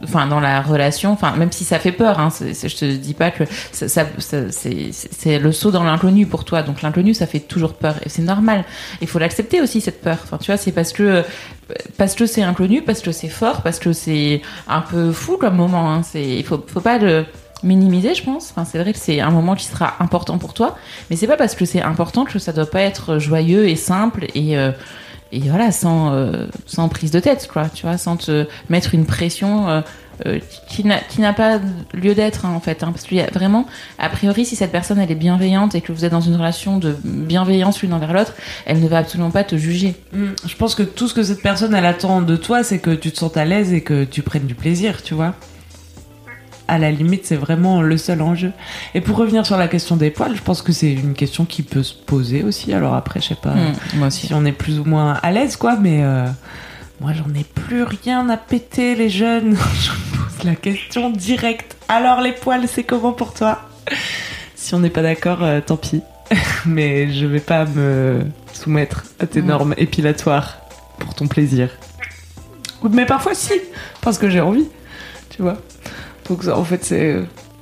enfin 0.04 0.26
dans 0.26 0.38
la 0.40 0.60
relation 0.62 1.10
enfin 1.12 1.34
même 1.36 1.50
si 1.50 1.64
ça 1.64 1.78
fait 1.78 1.92
peur 1.92 2.20
hein, 2.20 2.30
c'est- 2.30 2.68
je 2.68 2.76
te 2.76 2.84
dis 2.96 3.14
pas 3.14 3.30
que 3.30 3.44
ça, 3.72 4.04
c'est 4.18 5.38
le 5.38 5.52
saut 5.52 5.70
dans 5.70 5.84
l'inconnu 5.84 6.26
pour 6.26 6.44
toi. 6.44 6.62
Donc 6.62 6.82
l'inconnu 6.82 7.14
ça 7.14 7.26
fait 7.26 7.40
toujours 7.40 7.74
peur. 7.74 7.96
Et 8.04 8.08
c'est 8.08 8.22
normal. 8.22 8.64
Il 9.00 9.08
faut 9.08 9.18
l'accepter 9.18 9.60
aussi 9.60 9.80
cette 9.80 10.00
peur. 10.00 10.18
Enfin 10.22 10.38
tu 10.38 10.50
vois 10.50 10.56
c'est 10.56 10.72
parce 10.72 10.92
que 10.92 11.24
parce 11.96 12.14
que 12.14 12.26
c'est 12.26 12.42
inconnu 12.42 12.82
parce 12.82 13.00
que 13.00 13.12
c'est 13.12 13.28
fort 13.28 13.62
parce 13.62 13.78
que 13.78 13.92
c'est 13.92 14.40
un 14.68 14.80
peu 14.80 15.12
fou 15.12 15.36
comme 15.36 15.56
moment 15.56 15.90
hein. 15.92 16.02
c'est 16.02 16.24
il 16.26 16.44
faut 16.44 16.64
faut 16.66 16.80
pas 16.80 16.98
le 16.98 17.24
minimiser 17.62 18.14
je 18.14 18.22
pense. 18.22 18.50
Enfin 18.50 18.64
c'est 18.64 18.78
vrai 18.78 18.92
que 18.92 18.98
c'est 18.98 19.20
un 19.20 19.30
moment 19.30 19.54
qui 19.56 19.66
sera 19.66 19.94
important 20.00 20.38
pour 20.38 20.54
toi. 20.54 20.76
Mais 21.10 21.16
c'est 21.16 21.26
pas 21.26 21.36
parce 21.36 21.54
que 21.54 21.64
c'est 21.64 21.82
important 21.82 22.24
que 22.24 22.38
ça 22.38 22.52
doit 22.52 22.70
pas 22.70 22.82
être 22.82 23.18
joyeux 23.18 23.68
et 23.68 23.76
simple 23.76 24.26
et 24.34 24.56
euh, 24.56 24.70
et 25.32 25.40
voilà 25.40 25.72
sans 25.72 26.12
euh, 26.12 26.46
sans 26.66 26.88
prise 26.88 27.10
de 27.10 27.20
tête 27.20 27.48
quoi 27.52 27.68
tu 27.68 27.86
vois 27.86 27.98
sans 27.98 28.16
te 28.16 28.46
mettre 28.68 28.94
une 28.94 29.06
pression 29.06 29.68
euh, 29.68 29.80
euh, 30.26 30.40
qui 30.68 30.84
n'a 30.84 31.32
pas 31.32 31.60
lieu 31.94 32.14
d'être 32.14 32.44
hein, 32.44 32.50
en 32.50 32.60
fait 32.60 32.82
hein, 32.82 32.92
parce 32.92 33.06
a 33.20 33.30
vraiment 33.32 33.66
a 33.98 34.08
priori 34.08 34.44
si 34.44 34.56
cette 34.56 34.72
personne 34.72 34.98
elle 34.98 35.12
est 35.12 35.14
bienveillante 35.14 35.74
et 35.76 35.80
que 35.80 35.92
vous 35.92 36.04
êtes 36.04 36.12
dans 36.12 36.20
une 36.20 36.34
relation 36.34 36.78
de 36.78 36.96
bienveillance 37.04 37.82
l'une 37.82 37.92
envers 37.92 38.12
l'autre 38.12 38.34
elle 38.66 38.80
ne 38.80 38.88
va 38.88 38.98
absolument 38.98 39.30
pas 39.30 39.44
te 39.44 39.56
juger 39.56 39.94
Mm. 40.12 40.28
Je 40.46 40.56
pense 40.56 40.74
que 40.74 40.82
tout 40.82 41.08
ce 41.08 41.14
que 41.14 41.22
cette 41.22 41.42
personne 41.42 41.74
elle 41.74 41.86
attend 41.86 42.22
de 42.22 42.36
toi, 42.36 42.62
c'est 42.62 42.78
que 42.78 42.90
tu 42.90 43.10
te 43.12 43.18
sentes 43.18 43.36
à 43.36 43.44
l'aise 43.44 43.72
et 43.72 43.82
que 43.82 44.04
tu 44.04 44.22
prennes 44.22 44.46
du 44.46 44.54
plaisir, 44.54 45.02
tu 45.02 45.14
vois. 45.14 45.34
À 46.68 46.76
la 46.78 46.90
limite, 46.90 47.24
c'est 47.24 47.36
vraiment 47.36 47.80
le 47.80 47.96
seul 47.96 48.20
enjeu. 48.20 48.52
Et 48.94 49.00
pour 49.00 49.16
revenir 49.16 49.46
sur 49.46 49.56
la 49.56 49.68
question 49.68 49.96
des 49.96 50.10
poils, 50.10 50.36
je 50.36 50.42
pense 50.42 50.60
que 50.60 50.70
c'est 50.72 50.92
une 50.92 51.14
question 51.14 51.44
qui 51.46 51.62
peut 51.62 51.82
se 51.82 51.94
poser 51.94 52.42
aussi. 52.42 52.72
Alors 52.74 52.94
après, 52.94 53.20
je 53.20 53.28
sais 53.28 53.34
pas 53.34 53.54
Hmm, 53.54 53.72
moi 53.94 54.08
aussi 54.08 54.26
si 54.26 54.34
on 54.34 54.44
est 54.44 54.52
plus 54.52 54.78
ou 54.78 54.84
moins 54.84 55.14
à 55.22 55.30
l'aise, 55.30 55.56
quoi, 55.56 55.76
mais 55.80 56.02
euh, 56.04 56.26
moi 57.00 57.12
j'en 57.14 57.32
ai 57.34 57.44
plus 57.44 57.82
rien 57.84 58.28
à 58.28 58.36
péter, 58.36 58.94
les 58.94 59.08
jeunes. 59.08 59.56
je 59.80 59.90
me 59.90 60.16
pose 60.26 60.44
la 60.44 60.54
question 60.56 61.08
directe. 61.10 61.76
Alors 61.88 62.20
les 62.20 62.32
poils, 62.32 62.68
c'est 62.68 62.84
comment 62.84 63.12
pour 63.12 63.32
toi? 63.32 63.60
Si 64.54 64.74
on 64.74 64.80
n'est 64.80 64.90
pas 64.90 65.02
d'accord, 65.02 65.42
euh, 65.42 65.60
tant 65.62 65.78
pis. 65.78 66.02
mais 66.66 67.10
je 67.10 67.24
vais 67.24 67.40
pas 67.40 67.64
me 67.64 68.20
soumettre 68.52 69.04
à 69.18 69.26
tes 69.26 69.40
Mm. 69.40 69.46
normes 69.46 69.74
épilatoires 69.78 70.58
pour 70.98 71.14
ton 71.14 71.26
plaisir. 71.28 71.70
Mais 72.90 73.06
parfois 73.06 73.34
si, 73.34 73.54
parce 74.02 74.18
que 74.18 74.28
j'ai 74.28 74.40
envie, 74.42 74.66
tu 75.30 75.40
vois. 75.40 75.56
Donc 76.28 76.44
ça, 76.44 76.58
en 76.58 76.64
fait 76.64 76.84
c'est, 76.84 77.16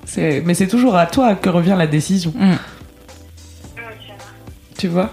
c'est, 0.05 0.43
mais 0.45 0.55
c'est 0.55 0.67
toujours 0.69 0.97
à 0.97 1.07
toi 1.07 1.35
que 1.35 1.49
revient 1.49 1.75
la 1.79 1.87
décision 1.87 2.33
vrai. 2.37 2.57
tu 4.79 4.89
vois? 4.89 5.11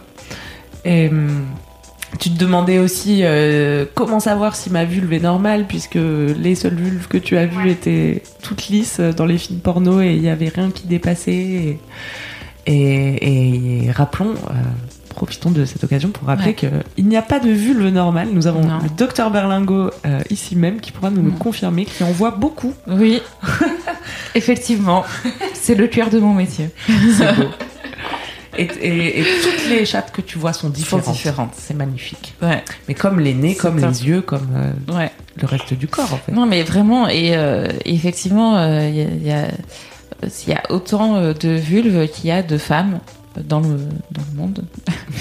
Et 0.85 1.07
hum, 1.09 1.45
tu 2.19 2.29
te 2.29 2.37
demandais 2.37 2.79
aussi 2.79 3.21
euh, 3.23 3.85
comment 3.95 4.19
savoir 4.19 4.55
si 4.55 4.69
ma 4.69 4.85
vulve 4.85 5.13
est 5.13 5.19
normale, 5.19 5.65
puisque 5.67 5.95
les 5.95 6.55
seules 6.55 6.75
vulves 6.75 7.07
que 7.07 7.17
tu 7.17 7.37
as 7.37 7.45
vues 7.45 7.69
étaient 7.69 8.23
toutes 8.41 8.67
lisses 8.67 8.99
dans 8.99 9.25
les 9.25 9.37
films 9.37 9.59
porno 9.59 10.01
et 10.01 10.13
il 10.13 10.21
n'y 10.21 10.29
avait 10.29 10.49
rien 10.49 10.69
qui 10.71 10.87
dépassait. 10.87 11.31
Et, 11.31 11.79
et- 12.65 13.85
et 13.85 13.91
rappelons, 13.91 14.33
euh, 14.49 14.53
profitons 15.13 15.51
de 15.51 15.63
cette 15.65 15.83
occasion 15.83 16.09
pour 16.09 16.27
rappeler 16.27 16.47
Ouais. 16.47 16.53
qu'il 16.95 17.07
n'y 17.07 17.15
a 17.17 17.21
pas 17.21 17.39
de 17.39 17.49
vulve 17.49 17.87
normale. 17.89 18.29
Nous 18.33 18.47
avons 18.47 18.61
Non. 18.63 18.79
le 18.83 18.89
docteur 18.89 19.31
Berlingo 19.31 19.89
euh, 20.05 20.19
ici 20.29 20.55
même 20.55 20.79
qui 20.81 20.91
pourra 20.91 21.09
nous 21.09 21.21
le 21.23 21.29
Mm. 21.31 21.37
confirmer, 21.37 21.85
qui 21.85 22.03
en 22.03 22.11
voit 22.11 22.31
beaucoup. 22.31 22.73
oui 22.87 23.21
effectivement 24.35 25.03
c'est 25.53 25.75
le 25.75 25.87
cœur 25.87 26.09
de 26.09 26.19
mon 26.19 26.33
métier 26.33 26.69
C'est 27.17 27.35
beau. 27.35 27.49
Et, 28.55 28.65
et- 28.81 29.19
et 29.21 29.23
toutes 29.41 29.67
les 29.69 29.83
chattes 29.83 30.11
que 30.11 30.21
tu 30.21 30.37
vois 30.37 30.53
sont 30.53 30.69
différentes. 30.69 31.11
différentes. 31.11 31.53
C'est 31.57 31.73
magnifique. 31.73 32.35
ouais 32.43 32.63
Mais 32.87 32.93
comme 32.93 33.19
les 33.19 33.33
nez, 33.33 33.55
comme 33.55 33.79
top. 33.81 33.89
les 33.89 34.05
yeux, 34.07 34.21
comme 34.21 34.47
euh, 34.55 34.93
ouais 34.95 35.11
le 35.41 35.47
reste 35.47 35.73
du 35.73 35.87
corps, 35.87 36.13
en 36.13 36.17
fait. 36.17 36.31
Non, 36.31 36.45
mais 36.45 36.61
vraiment, 36.61 37.07
et 37.07 37.35
euh, 37.35 37.67
effectivement, 37.85 38.63
il 38.79 38.95
y 38.95 39.01
a- 39.01 39.05
il 39.05 39.27
y 39.27 39.31
a- 39.31 39.47
s'il 40.29 40.49
y 40.49 40.55
a 40.55 40.61
autant 40.69 41.19
de 41.33 41.49
vulves 41.49 42.07
qu'il 42.09 42.27
y 42.27 42.31
a 42.31 42.43
de 42.43 42.59
femmes 42.59 42.99
dans 43.41 43.59
le, 43.59 43.77
dans 44.11 44.21
le 44.31 44.37
monde. 44.37 44.63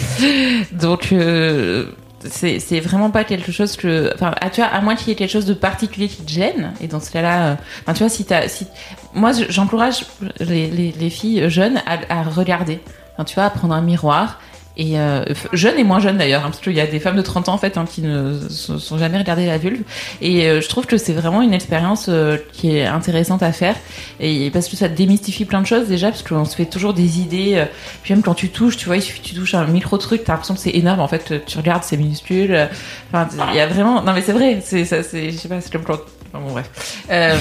Donc, 0.73 1.13
euh, 1.13 1.87
c'est 2.31 2.81
vraiment 2.81 3.11
pas 3.11 3.25
quelque 3.25 3.51
chose 3.53 3.77
que. 3.77 4.13
Enfin, 4.15 4.33
à, 4.41 4.51
tu 4.51 4.61
vois, 4.61 4.71
à 4.71 4.81
moins 4.81 4.95
qu'il 4.95 5.09
y 5.09 5.11
ait 5.13 5.17
quelque 5.17 5.31
chose 5.31 5.47
de 5.47 5.55
particulier 5.55 6.09
qui 6.09 6.23
te 6.23 6.31
gêne. 6.31 6.73
Et 6.81 6.87
dans 6.87 7.01
ce 7.01 7.11
cas-là, 7.11 7.47
euh, 7.89 7.93
tu 7.93 7.99
vois, 8.01 8.09
si 8.09 8.25
t'as. 8.25 8.49
Si, 8.49 8.67
moi, 9.15 9.33
je- 9.33 9.51
j'encourage 9.51 10.07
les, 10.41 10.71
les, 10.71 10.93
les 10.93 11.11
filles 11.11 11.49
jeunes 11.51 11.81
à, 11.87 12.21
à 12.21 12.23
regarder. 12.23 12.81
Enfin, 13.15 13.25
tu 13.25 13.35
vois, 13.35 13.45
à 13.45 13.51
prendre 13.51 13.75
un 13.75 13.83
miroir. 13.83 14.41
Et 14.79 14.99
euh, 14.99 15.23
jeunes 15.53 15.79
et 15.79 15.85
moins 15.85 16.01
jeunes 16.01 16.17
d'ailleurs, 16.17 16.41
hein, 16.43 16.51
parce 16.51 16.61
qu'il 16.61 16.73
y 16.73 16.81
a 16.81 16.87
des 16.87 16.99
femmes 16.99 17.17
de 17.17 17.21
30 17.23 17.51
ans 17.51 17.53
en 17.55 17.59
fait 17.59 17.77
hein, 17.77 17.85
qui 17.87 18.01
ne 18.01 18.39
sont 18.49 18.97
jamais 18.97 19.19
regardées 19.19 19.45
la 19.45 19.59
vulve. 19.59 19.83
Et 20.23 20.47
euh, 20.49 20.61
je 20.63 20.69
trouve 20.69 20.87
que 20.87 20.97
c'est 20.97 21.13
vraiment 21.13 21.43
une 21.43 21.53
expérience 21.53 22.07
euh, 22.09 22.39
qui 22.55 22.75
est 22.77 22.87
intéressante 22.87 23.43
à 23.43 23.53
faire. 23.53 23.77
Et 24.19 24.51
parce 24.51 24.69
que 24.69 24.77
ça 24.77 24.89
démystifie 24.89 25.45
plein 25.45 25.61
de 25.61 25.67
choses 25.67 25.89
déjà, 25.89 26.09
parce 26.09 26.23
qu'on 26.23 26.47
se 26.47 26.57
fait 26.57 26.65
toujours 26.65 26.95
des 26.95 27.21
idées. 27.21 27.53
euh, 27.57 27.67
Puis 28.03 28.15
même 28.15 28.23
quand 28.23 28.35
tu 28.35 28.49
touches, 28.49 28.79
tu 28.79 28.87
vois, 28.87 28.97
il 28.97 29.03
suffit 29.03 29.21
que 29.21 29.27
tu 29.29 29.35
touches 29.35 29.55
un 29.55 29.67
micro 29.67 29.99
truc, 29.99 30.25
t'as 30.25 30.33
l'impression 30.33 30.55
que 30.55 30.61
c'est 30.61 30.71
énorme. 30.75 31.01
En 31.01 31.09
fait, 31.09 31.45
tu 31.45 31.59
regardes, 31.59 31.85
c'est 31.85 31.99
minuscule. 31.99 32.55
euh, 32.55 32.67
Enfin, 33.13 33.29
il 33.51 33.57
y 33.57 33.61
a 33.61 33.67
vraiment. 33.67 34.03
Non 34.03 34.15
mais 34.15 34.23
c'est 34.23 34.33
vrai. 34.33 34.61
C'est 34.65 34.87
ça. 34.87 35.03
C'est. 35.03 35.31
Je 35.33 35.37
sais 35.37 35.49
pas. 35.49 35.61
C'est 35.61 35.71
comme 35.71 35.85
quand. 35.85 36.01
Enfin, 36.33 36.43
bon 36.47 36.53
bref. 36.53 37.03
Euh, 37.11 37.37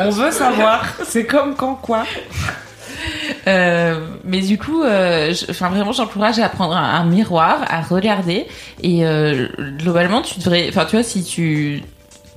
On 0.00 0.10
veut 0.10 0.30
savoir. 0.30 0.84
C'est 1.04 1.24
comme 1.26 1.54
quand 1.56 1.74
quoi? 1.74 2.04
Euh, 3.46 4.06
mais 4.24 4.40
du 4.40 4.58
coup, 4.58 4.82
euh, 4.82 5.34
enfin 5.50 5.68
vraiment, 5.68 5.92
j'encourage 5.92 6.38
à 6.38 6.48
prendre 6.48 6.76
un, 6.76 7.04
miroir, 7.04 7.64
à 7.68 7.82
regarder. 7.82 8.46
Et 8.82 9.06
euh, 9.06 9.48
globalement, 9.78 10.22
tu 10.22 10.38
devrais, 10.38 10.68
enfin 10.68 10.84
tu 10.84 10.96
vois, 10.96 11.02
si 11.02 11.24
tu 11.24 11.82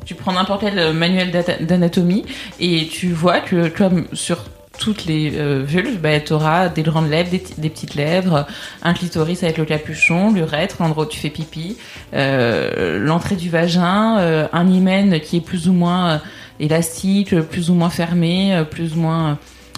tu 0.05 0.15
prends 0.15 0.31
n'importe 0.31 0.61
quel 0.61 0.93
manuel 0.93 1.31
d'anatomie 1.59 2.23
et 2.61 2.87
tu 2.87 3.11
vois 3.11 3.41
que 3.41 3.67
comme 3.67 4.07
sur 4.13 4.45
toutes 4.79 5.05
les 5.05 5.29
vulves, 5.65 5.99
bah, 5.99 6.19
tu 6.21 6.31
auras 6.31 6.69
des 6.69 6.83
grandes 6.83 7.09
lèvres, 7.09 7.29
des, 7.29 7.69
petites 7.69 7.95
lèvres, 7.95 8.47
un 8.83 8.93
clitoris 8.93 9.43
avec 9.43 9.57
le 9.57 9.65
capuchon, 9.65 10.31
l'urètre, 10.31 10.77
l'endroit 10.79 11.05
où 11.05 11.09
tu 11.09 11.19
fais 11.19 11.29
pipi, 11.29 11.75
euh, 12.13 12.99
l'entrée 12.99 13.35
du 13.35 13.49
vagin, 13.49 14.17
euh, 14.19 14.47
un 14.53 14.69
hymen 14.69 15.19
qui 15.19 15.37
est 15.37 15.41
plus 15.41 15.67
ou 15.67 15.73
moins 15.73 16.21
élastique, 16.61 17.37
plus 17.41 17.69
ou 17.69 17.73
moins 17.73 17.89
fermé, 17.89 18.63
plus 18.71 18.95
ou 18.95 18.99
moins 18.99 19.37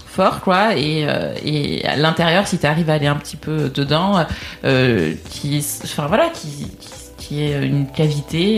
fort 0.10 0.42
quoi 0.42 0.76
et, 0.76 1.06
euh, 1.08 1.34
et 1.46 1.86
à 1.86 1.96
l'intérieur 1.96 2.48
si 2.48 2.58
tu 2.58 2.66
arrives 2.66 2.90
à 2.90 2.94
aller 2.94 3.08
un 3.08 3.16
petit 3.16 3.38
peu 3.38 3.70
dedans 3.70 4.26
euh, 4.66 5.14
qui 5.30 5.64
enfin 5.84 6.08
voilà 6.08 6.30
qui, 6.30 6.68
qui 6.80 6.90
qui 7.30 7.44
est 7.44 7.64
une 7.66 7.86
cavité 7.88 8.58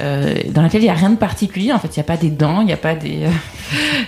euh, 0.00 0.34
dans 0.50 0.62
laquelle 0.62 0.82
il 0.82 0.86
y 0.86 0.90
a 0.90 0.94
rien 0.94 1.10
de 1.10 1.16
particulier. 1.16 1.72
En 1.72 1.78
fait 1.78 1.88
il 1.88 1.98
y 1.98 2.00
a 2.00 2.04
pas 2.04 2.16
des 2.16 2.30
dents 2.30 2.60
il 2.62 2.66
n'y 2.66 2.72
a 2.72 2.76
pas 2.78 2.94
des 2.94 3.26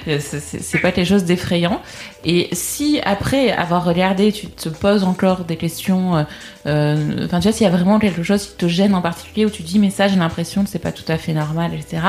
euh, 0.09 0.19
c'est- 0.21 0.79
pas 0.81 0.91
quelque 0.93 1.07
chose 1.07 1.25
d'effrayant. 1.25 1.81
Et 2.25 2.49
si 2.53 3.01
après 3.05 3.51
avoir 3.53 3.85
regardé 3.85 4.33
tu 4.33 4.47
te 4.47 4.69
poses 4.71 5.05
encore 5.05 5.45
des 5.45 5.57
questions 5.57 6.17
euh, 6.17 6.23
euh, 6.67 7.25
enfin 7.27 7.39
tu 7.41 7.45
vois 7.49 7.53
s'il 7.53 7.65
y 7.65 7.69
a 7.69 7.73
vraiment 7.73 7.99
quelque 7.99 8.23
chose 8.23 8.47
qui 8.47 8.57
te 8.57 8.69
gêne 8.69 8.95
en 8.95 9.03
particulier 9.03 9.45
où 9.47 9.51
tu 9.51 9.63
dis 9.63 9.79
mais 9.79 9.91
ça 9.91 10.09
j'ai 10.09 10.17
l'impression 10.17 10.65
que 10.65 10.71
c'est 10.71 10.79
pas 10.79 10.93
tout 10.93 11.05
à 11.09 11.17
fait 11.19 11.33
normal 11.33 11.73
etc 11.75 12.01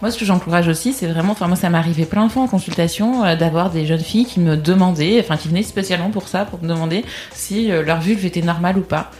moi, 0.00 0.12
ce 0.12 0.18
que 0.18 0.24
j'encourage 0.24 0.68
aussi, 0.68 0.92
c'est 0.92 1.08
vraiment, 1.08 1.32
enfin 1.32 1.48
moi, 1.48 1.56
ça 1.56 1.66
arrivé 1.66 2.04
plein 2.04 2.24
de 2.26 2.30
fois 2.30 2.44
en 2.44 2.46
consultation 2.46 3.24
euh, 3.24 3.34
d'avoir 3.34 3.70
des 3.70 3.84
jeunes 3.84 3.98
filles 3.98 4.26
qui 4.26 4.38
me 4.38 4.56
demandaient, 4.56 5.18
enfin 5.18 5.36
qui 5.36 5.48
venaient 5.48 5.64
spécialement 5.64 6.10
pour 6.10 6.28
ça, 6.28 6.44
pour 6.44 6.62
me 6.62 6.68
demander 6.68 7.04
si 7.32 7.72
euh, 7.72 7.82
leur 7.82 8.00
vulve 8.00 8.24
était 8.24 8.40
normale 8.42 8.78
ou 8.78 8.82
pas, 8.82 9.10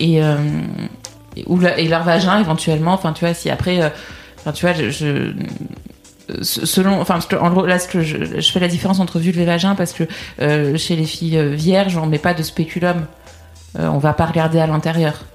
euh, 0.00 0.04
et- 0.04 0.22
ou 1.46 1.60
et 1.62 1.88
leur 1.88 2.04
vagin 2.04 2.40
éventuellement. 2.40 2.92
Enfin, 2.92 3.12
tu 3.12 3.24
vois, 3.24 3.34
si 3.34 3.50
après, 3.50 3.82
euh, 3.82 3.88
enfin 4.40 4.52
tu 4.52 4.66
vois, 4.66 4.74
je, 4.74 5.32
selon, 6.42 7.00
enfin 7.00 7.18
en 7.40 7.50
gros 7.50 7.66
là, 7.66 7.78
ce 7.78 7.88
que 7.88 8.02
je, 8.02 8.40
fais 8.40 8.60
la 8.60 8.68
différence 8.68 9.00
entre 9.00 9.18
vulve 9.18 9.38
et 9.40 9.44
vagin 9.44 9.74
parce 9.74 9.92
que 9.92 10.04
euh, 10.40 10.76
chez 10.76 10.96
les 10.96 11.04
filles 11.04 11.38
euh, 11.38 11.54
vierges, 11.54 11.96
on 11.96 12.06
met 12.06 12.18
pas 12.18 12.34
de 12.34 12.42
spéculum, 12.42 13.06
Euh, 13.78 13.86
on 13.88 13.98
va 13.98 14.14
pas 14.14 14.24
regarder 14.24 14.60
à 14.60 14.66
l'intérieur. 14.66 15.26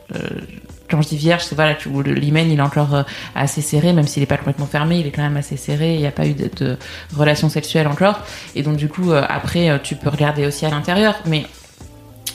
Quand 0.90 1.02
je 1.04 1.08
dis 1.08 1.18
vierge, 1.18 1.44
c'est 1.44 1.56
voilà, 1.56 1.78
l'hymen 2.04 2.52
il 2.52 2.58
est 2.58 2.62
encore 2.64 3.06
assez 3.36 3.62
serré, 3.62 3.94
même 3.94 4.08
s'il 4.08 4.22
n'est 4.22 4.28
pas 4.28 4.38
complètement 4.38 4.66
fermé, 4.66 5.00
il 5.00 5.06
est 5.08 5.12
quand 5.12 5.22
même 5.22 5.38
assez 5.38 5.56
serré, 5.56 5.94
il 5.94 6.00
n'y 6.00 6.08
a 6.08 6.12
pas 6.12 6.26
eu 6.26 6.34
de, 6.34 6.50
de 6.60 6.78
relation 7.16 7.48
sexuelle 7.48 7.88
encore. 7.88 8.18
Et 8.56 8.64
donc 8.64 8.76
du 8.76 8.90
coup, 8.90 9.14
après, 9.14 9.80
tu 9.84 9.96
peux 9.96 10.10
regarder 10.10 10.48
aussi 10.48 10.66
à 10.66 10.72
l'intérieur. 10.72 11.16
Mais 11.26 11.46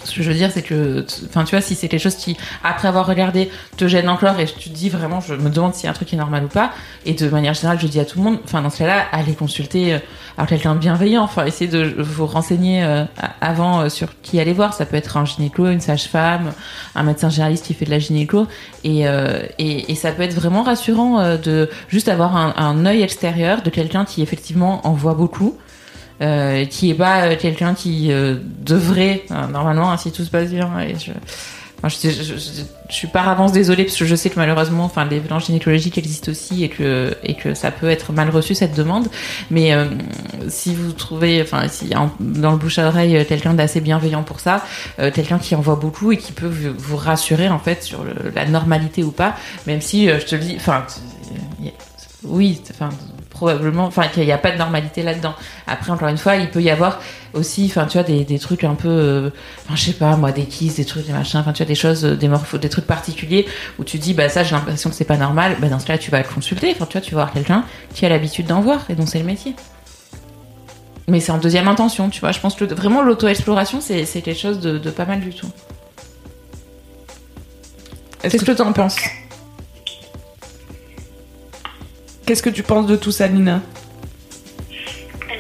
ce 0.09 0.17
que 0.17 0.23
je 0.23 0.31
veux 0.31 0.37
dire, 0.37 0.51
c'est 0.53 0.63
que, 0.63 1.05
enfin, 1.29 1.45
tu 1.45 1.55
vois, 1.55 1.61
si 1.61 1.75
c'est 1.75 1.89
quelque 1.89 2.03
chose 2.03 2.17
qui, 2.17 2.37
après 2.65 2.89
avoir 2.89 3.07
regardé, 3.07 3.51
te 3.77 3.87
gêne 3.87 4.09
encore 4.09 4.39
et 4.41 4.47
tu 4.47 4.71
te 4.71 4.75
dis 4.75 4.89
vraiment, 4.89 5.21
je 5.21 5.35
me 5.35 5.51
demande 5.51 5.75
si 5.75 5.87
un 5.87 5.93
truc 5.93 6.13
est 6.13 6.17
normal 6.17 6.45
ou 6.45 6.49
pas, 6.49 6.73
et 7.07 7.15
de 7.15 7.29
manière 7.29 7.55
générale, 7.55 7.79
je 7.81 7.87
dis 7.87 8.01
à 8.01 8.05
tout 8.05 8.19
le 8.19 8.25
monde, 8.25 8.39
enfin, 8.45 8.63
dans 8.63 8.71
ce 8.71 8.79
cas-là, 8.79 9.05
allez 9.13 9.35
consulter 9.35 9.95
euh, 9.95 9.99
quelqu'un 10.49 10.75
de 10.75 10.81
bienveillant, 10.81 11.23
enfin, 11.23 11.45
essayez 11.45 11.71
de 11.71 11.95
vous 11.99 12.27
renseigner 12.27 12.83
euh, 12.83 13.05
avant 13.41 13.81
euh, 13.81 13.89
sur 13.89 14.09
qui 14.23 14.41
aller 14.41 14.53
voir. 14.53 14.73
Ça 14.75 14.87
peut 14.87 14.97
être 14.97 15.17
un 15.17 15.25
gynéco, 15.25 15.67
une 15.67 15.81
sage-femme, 15.81 16.53
un 16.95 17.03
médecin 17.03 17.29
généraliste 17.29 17.67
qui 17.67 17.75
fait 17.75 17.85
de 17.85 17.91
la 17.91 17.99
gynéco, 17.99 18.47
et, 18.85 19.07
euh, 19.09 19.43
et, 19.59 19.93
et 19.93 19.95
ça 19.95 20.13
peut 20.13 20.23
être 20.23 20.35
vraiment 20.35 20.63
rassurant 20.63 21.21
euh, 21.21 21.37
de 21.37 21.69
juste 21.89 22.09
avoir 22.09 22.37
un, 22.37 22.55
un 22.57 22.87
œil 22.87 23.03
extérieur 23.03 23.63
de 23.63 23.71
quelqu'un 23.71 24.05
qui 24.05 24.23
effectivement 24.23 24.87
en 24.87 24.93
voit 24.93 25.15
beaucoup 25.15 25.57
euh, 26.21 26.65
qui 26.67 26.91
est 26.91 26.95
pas 26.95 27.23
euh, 27.29 27.37
quelqu'un 27.39 27.75
qui 27.75 28.11
euh, 28.13 28.37
devrait 28.65 29.23
euh, 29.31 29.47
normalement 29.47 29.91
hein, 29.93 29.97
si 29.97 30.11
tout 30.13 30.25
se 30.25 30.31
passe 30.31 30.51
bien 30.51 30.71
et 30.81 30.95
je 30.99 31.13
Enfin, 31.81 31.97
je, 32.03 32.11
je, 32.11 32.35
je- 32.35 32.63
suis 32.93 33.07
par 33.07 33.29
avance 33.29 33.53
désolée 33.53 33.85
parce 33.85 33.97
que 33.97 34.05
je 34.05 34.17
sais 34.17 34.31
que 34.31 34.35
malheureusement, 34.41 34.83
enfin, 34.85 35.05
les 35.05 35.21
violences 35.21 35.47
gynécologiques 35.47 35.97
existent 35.97 36.33
aussi 36.33 36.65
et 36.65 36.69
que 36.71 37.17
et 37.23 37.35
que 37.35 37.55
ça 37.55 37.71
peut 37.71 37.89
être 37.89 38.13
mal 38.13 38.31
reçu 38.31 38.57
cette 38.57 38.75
demande. 38.75 39.07
Mais 39.53 39.73
euh, 39.75 39.85
si 40.49 40.75
vous 40.75 40.91
trouvez, 40.91 41.41
enfin, 41.41 41.69
si 41.69 41.91
dans 42.19 42.51
le 42.51 42.57
bouche 42.57 42.81
à 42.81 42.89
oreille 42.89 43.17
euh, 43.17 43.25
quelqu'un 43.25 43.55
d'assez 43.55 43.81
bienveillant 43.81 44.25
pour 44.25 44.41
ça, 44.41 44.65
quelqu'un 45.15 45.39
qui 45.39 45.55
en 45.55 45.61
voit 45.61 45.77
beaucoup 45.77 46.11
et 46.11 46.17
qui 46.17 46.33
peut 46.33 46.51
vous, 46.77 46.97
rassurer 46.97 47.49
en 47.49 47.61
fait 47.61 47.85
sur 47.85 48.03
le- 48.03 48.33
la 48.35 48.45
normalité 48.47 49.05
ou 49.05 49.13
pas, 49.13 49.37
même 49.69 49.81
si 49.81 50.09
je 50.09 50.25
te 50.27 50.35
le 50.35 50.41
dis, 50.43 50.57
enfin, 50.57 50.85
oui, 52.25 52.61
enfin 52.71 52.89
probablement, 53.39 53.85
enfin 53.87 54.09
qu'il 54.09 54.25
n'y 54.25 54.33
a 54.33 54.39
pas 54.39 54.51
de 54.51 54.59
normalité 54.59 55.03
là-dedans. 55.05 55.35
Après, 55.69 55.91
encore 55.93 56.09
une 56.09 56.19
fois, 56.19 56.35
il 56.37 56.51
peut 56.51 56.61
y 56.61 56.71
avoir 56.71 56.99
aussi, 57.35 57.67
enfin 57.71 57.87
tu 57.87 57.93
vois, 57.99 58.03
des, 58.03 58.25
des 58.25 58.39
trucs 58.41 58.65
un 58.65 58.75
peu, 58.75 58.89
euh, 58.89 59.31
enfin 59.65 59.77
je 59.77 59.85
sais 59.85 59.93
pas, 59.93 60.17
moi, 60.17 60.33
des 60.33 60.45
kisses, 60.47 60.75
des 60.77 60.85
trucs, 60.85 61.07
des 61.07 61.13
machins, 61.13 61.39
enfin 61.41 61.53
tu 61.53 61.63
vois, 61.63 61.69
des 61.69 61.75
choses, 61.77 62.05
euh, 62.05 62.17
des 62.17 62.27
morphos, 62.27 62.59
des 62.59 62.69
trucs 62.69 62.87
particuliers 62.87 63.47
où 63.79 63.85
tu 63.85 63.99
dis, 63.99 64.13
bah 64.13 64.29
ça, 64.29 64.43
j'ai 64.43 64.57
l'impression 64.57 64.91
que 64.91 64.97
c'est 64.97 65.05
pas 65.05 65.17
normal. 65.17 65.57
Bah 65.61 65.69
dans 65.69 65.79
ce 65.79 65.87
cas-là, 65.87 65.99
tu 65.99 66.11
vas 66.11 66.19
le 66.19 66.25
consulter. 66.29 66.73
Enfin 66.73 66.87
tu 66.87 66.99
vois, 66.99 67.01
tu 67.07 67.15
vas 67.15 67.23
voir 67.23 67.33
quelqu'un 67.33 67.65
qui 67.95 68.05
a 68.05 68.09
l'habitude 68.09 68.47
d'en 68.47 68.61
voir 68.61 68.85
et 68.91 68.95
dont 68.97 69.07
c'est 69.07 69.21
le 69.21 69.25
métier. 69.25 69.55
Mais 71.07 71.21
c'est 71.21 71.33
en 71.33 71.39
deuxième 71.39 71.69
intention, 71.69 72.11
tu 72.11 72.21
vois. 72.21 72.33
Je 72.33 72.41
pense 72.41 72.55
que 72.57 72.65
vraiment 72.65 73.03
l'auto-exploration, 73.03 73.81
c'est 73.81 74.05
quelque 74.05 74.35
chose 74.39 74.59
de, 74.61 74.77
de 74.79 74.91
pas 74.91 75.07
mal 75.07 75.21
du 75.21 75.31
tout. 75.31 75.49
Est-ce 78.23 78.33
Qu'est-ce 78.33 78.45
que- 78.45 78.51
que 78.53 78.57
t'en 78.59 78.73
penses? 78.73 78.97
Qu'est-ce 82.29 82.43
que 82.43 82.51
tu 82.51 82.63
penses 82.63 82.87
de 82.87 82.95
tout 82.95 83.11
ça, 83.11 83.27
Lina 83.27 83.63
Eh 84.71 84.75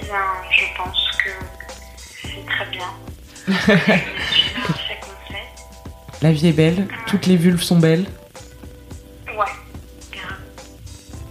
bien, 0.00 0.24
je 0.50 0.64
pense 0.74 1.06
que 1.22 1.28
c'est 2.22 2.46
très 2.46 2.64
bien. 2.70 2.88
La 6.22 6.32
vie 6.32 6.46
est 6.48 6.52
belle, 6.52 6.86
toutes 7.06 7.26
les 7.26 7.36
vulves 7.36 7.60
sont 7.62 7.78
belles, 7.78 8.06
Ouais, 9.26 9.44
grave. 10.10 10.38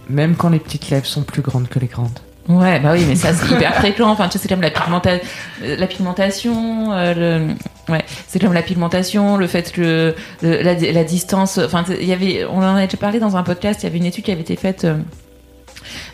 même 0.08 0.36
quand 0.36 0.48
les 0.50 0.60
petites 0.60 0.88
lèvres 0.90 1.06
sont 1.06 1.24
plus 1.24 1.42
grandes 1.42 1.66
que 1.68 1.80
les 1.80 1.88
grandes. 1.88 2.20
Ouais, 2.48 2.78
bah 2.78 2.92
oui, 2.92 3.04
mais 3.08 3.16
ça 3.16 3.34
c'est 3.34 3.50
hyper 3.52 3.74
fréquent. 3.74 4.08
Enfin, 4.10 4.28
tu 4.28 4.34
sais, 4.34 4.38
c'est 4.38 4.48
comme 4.48 4.62
la, 4.62 4.70
pigmenta- 4.70 5.20
euh, 5.62 5.76
la 5.76 5.86
pigmentation, 5.88 6.92
euh, 6.92 7.14
le... 7.88 7.92
ouais, 7.92 8.04
c'est 8.28 8.38
comme 8.38 8.52
la 8.54 8.62
pigmentation, 8.62 9.36
le 9.36 9.46
fait 9.48 9.72
que 9.72 10.14
le- 10.40 10.62
la, 10.62 10.74
la 10.74 11.04
distance. 11.04 11.58
Enfin, 11.58 11.84
il 12.00 12.06
y 12.06 12.12
avait, 12.12 12.44
on 12.46 12.58
en 12.58 12.76
a 12.76 12.84
déjà 12.86 12.96
parlé 12.96 13.18
dans 13.18 13.36
un 13.36 13.42
podcast. 13.42 13.82
Il 13.82 13.86
y 13.86 13.88
avait 13.88 13.98
une 13.98 14.06
étude 14.06 14.24
qui 14.24 14.30
avait 14.30 14.40
été 14.42 14.54
faite. 14.56 14.84
euh, 14.84 14.98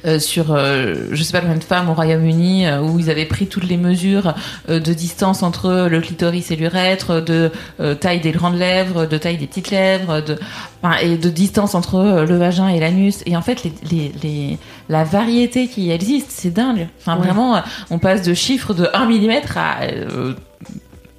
euh, 0.07 0.19
sur, 0.19 0.53
euh, 0.53 0.95
je 1.13 1.23
sais 1.23 1.33
pas 1.33 1.41
combien 1.41 1.57
de 1.57 1.65
femmes 1.65 1.89
au 1.89 1.95
Royaume-Uni, 1.95 2.67
euh, 2.67 2.81
où 2.81 2.99
ils 2.99 3.11
avaient 3.11 3.25
pris 3.25 3.47
toutes 3.47 3.65
les 3.69 3.77
mesures 3.77 4.35
euh, 4.69 4.81
de 4.81 4.93
distance 4.93 5.43
entre 5.43 5.89
le 5.91 6.01
clitoris 6.01 6.51
et 6.51 6.57
l'urètre, 6.57 7.21
de 7.21 7.51
euh, 7.81 7.95
taille 7.95 8.21
des 8.21 8.33
grandes 8.33 8.59
lèvres, 8.59 9.07
de 9.07 9.17
taille 9.19 9.39
des 9.39 9.47
petites 9.47 9.71
lèvres, 9.71 10.21
de, 10.21 10.39
enfin, 10.83 10.97
et 10.99 11.17
de 11.17 11.31
distance 11.31 11.75
entre 11.75 12.25
le 12.29 12.37
vagin 12.37 12.69
et 12.69 12.81
l'anus. 12.81 13.23
Et 13.27 13.37
en 13.37 13.43
fait, 13.43 13.65
les, 13.65 13.73
les, 13.91 14.13
les, 14.23 14.59
la 14.89 15.05
variété 15.05 15.69
qui 15.69 15.91
existe, 15.91 16.31
c'est 16.31 16.51
dingue. 16.53 16.89
Enfin, 17.01 17.17
Ouais. 17.17 17.25
vraiment, 17.27 17.63
on 17.91 17.99
passe 17.99 18.23
de 18.23 18.35
chiffres 18.35 18.75
de 18.75 18.89
1 18.93 19.07
mm 19.07 19.33
à 19.57 19.83
euh, 19.85 20.35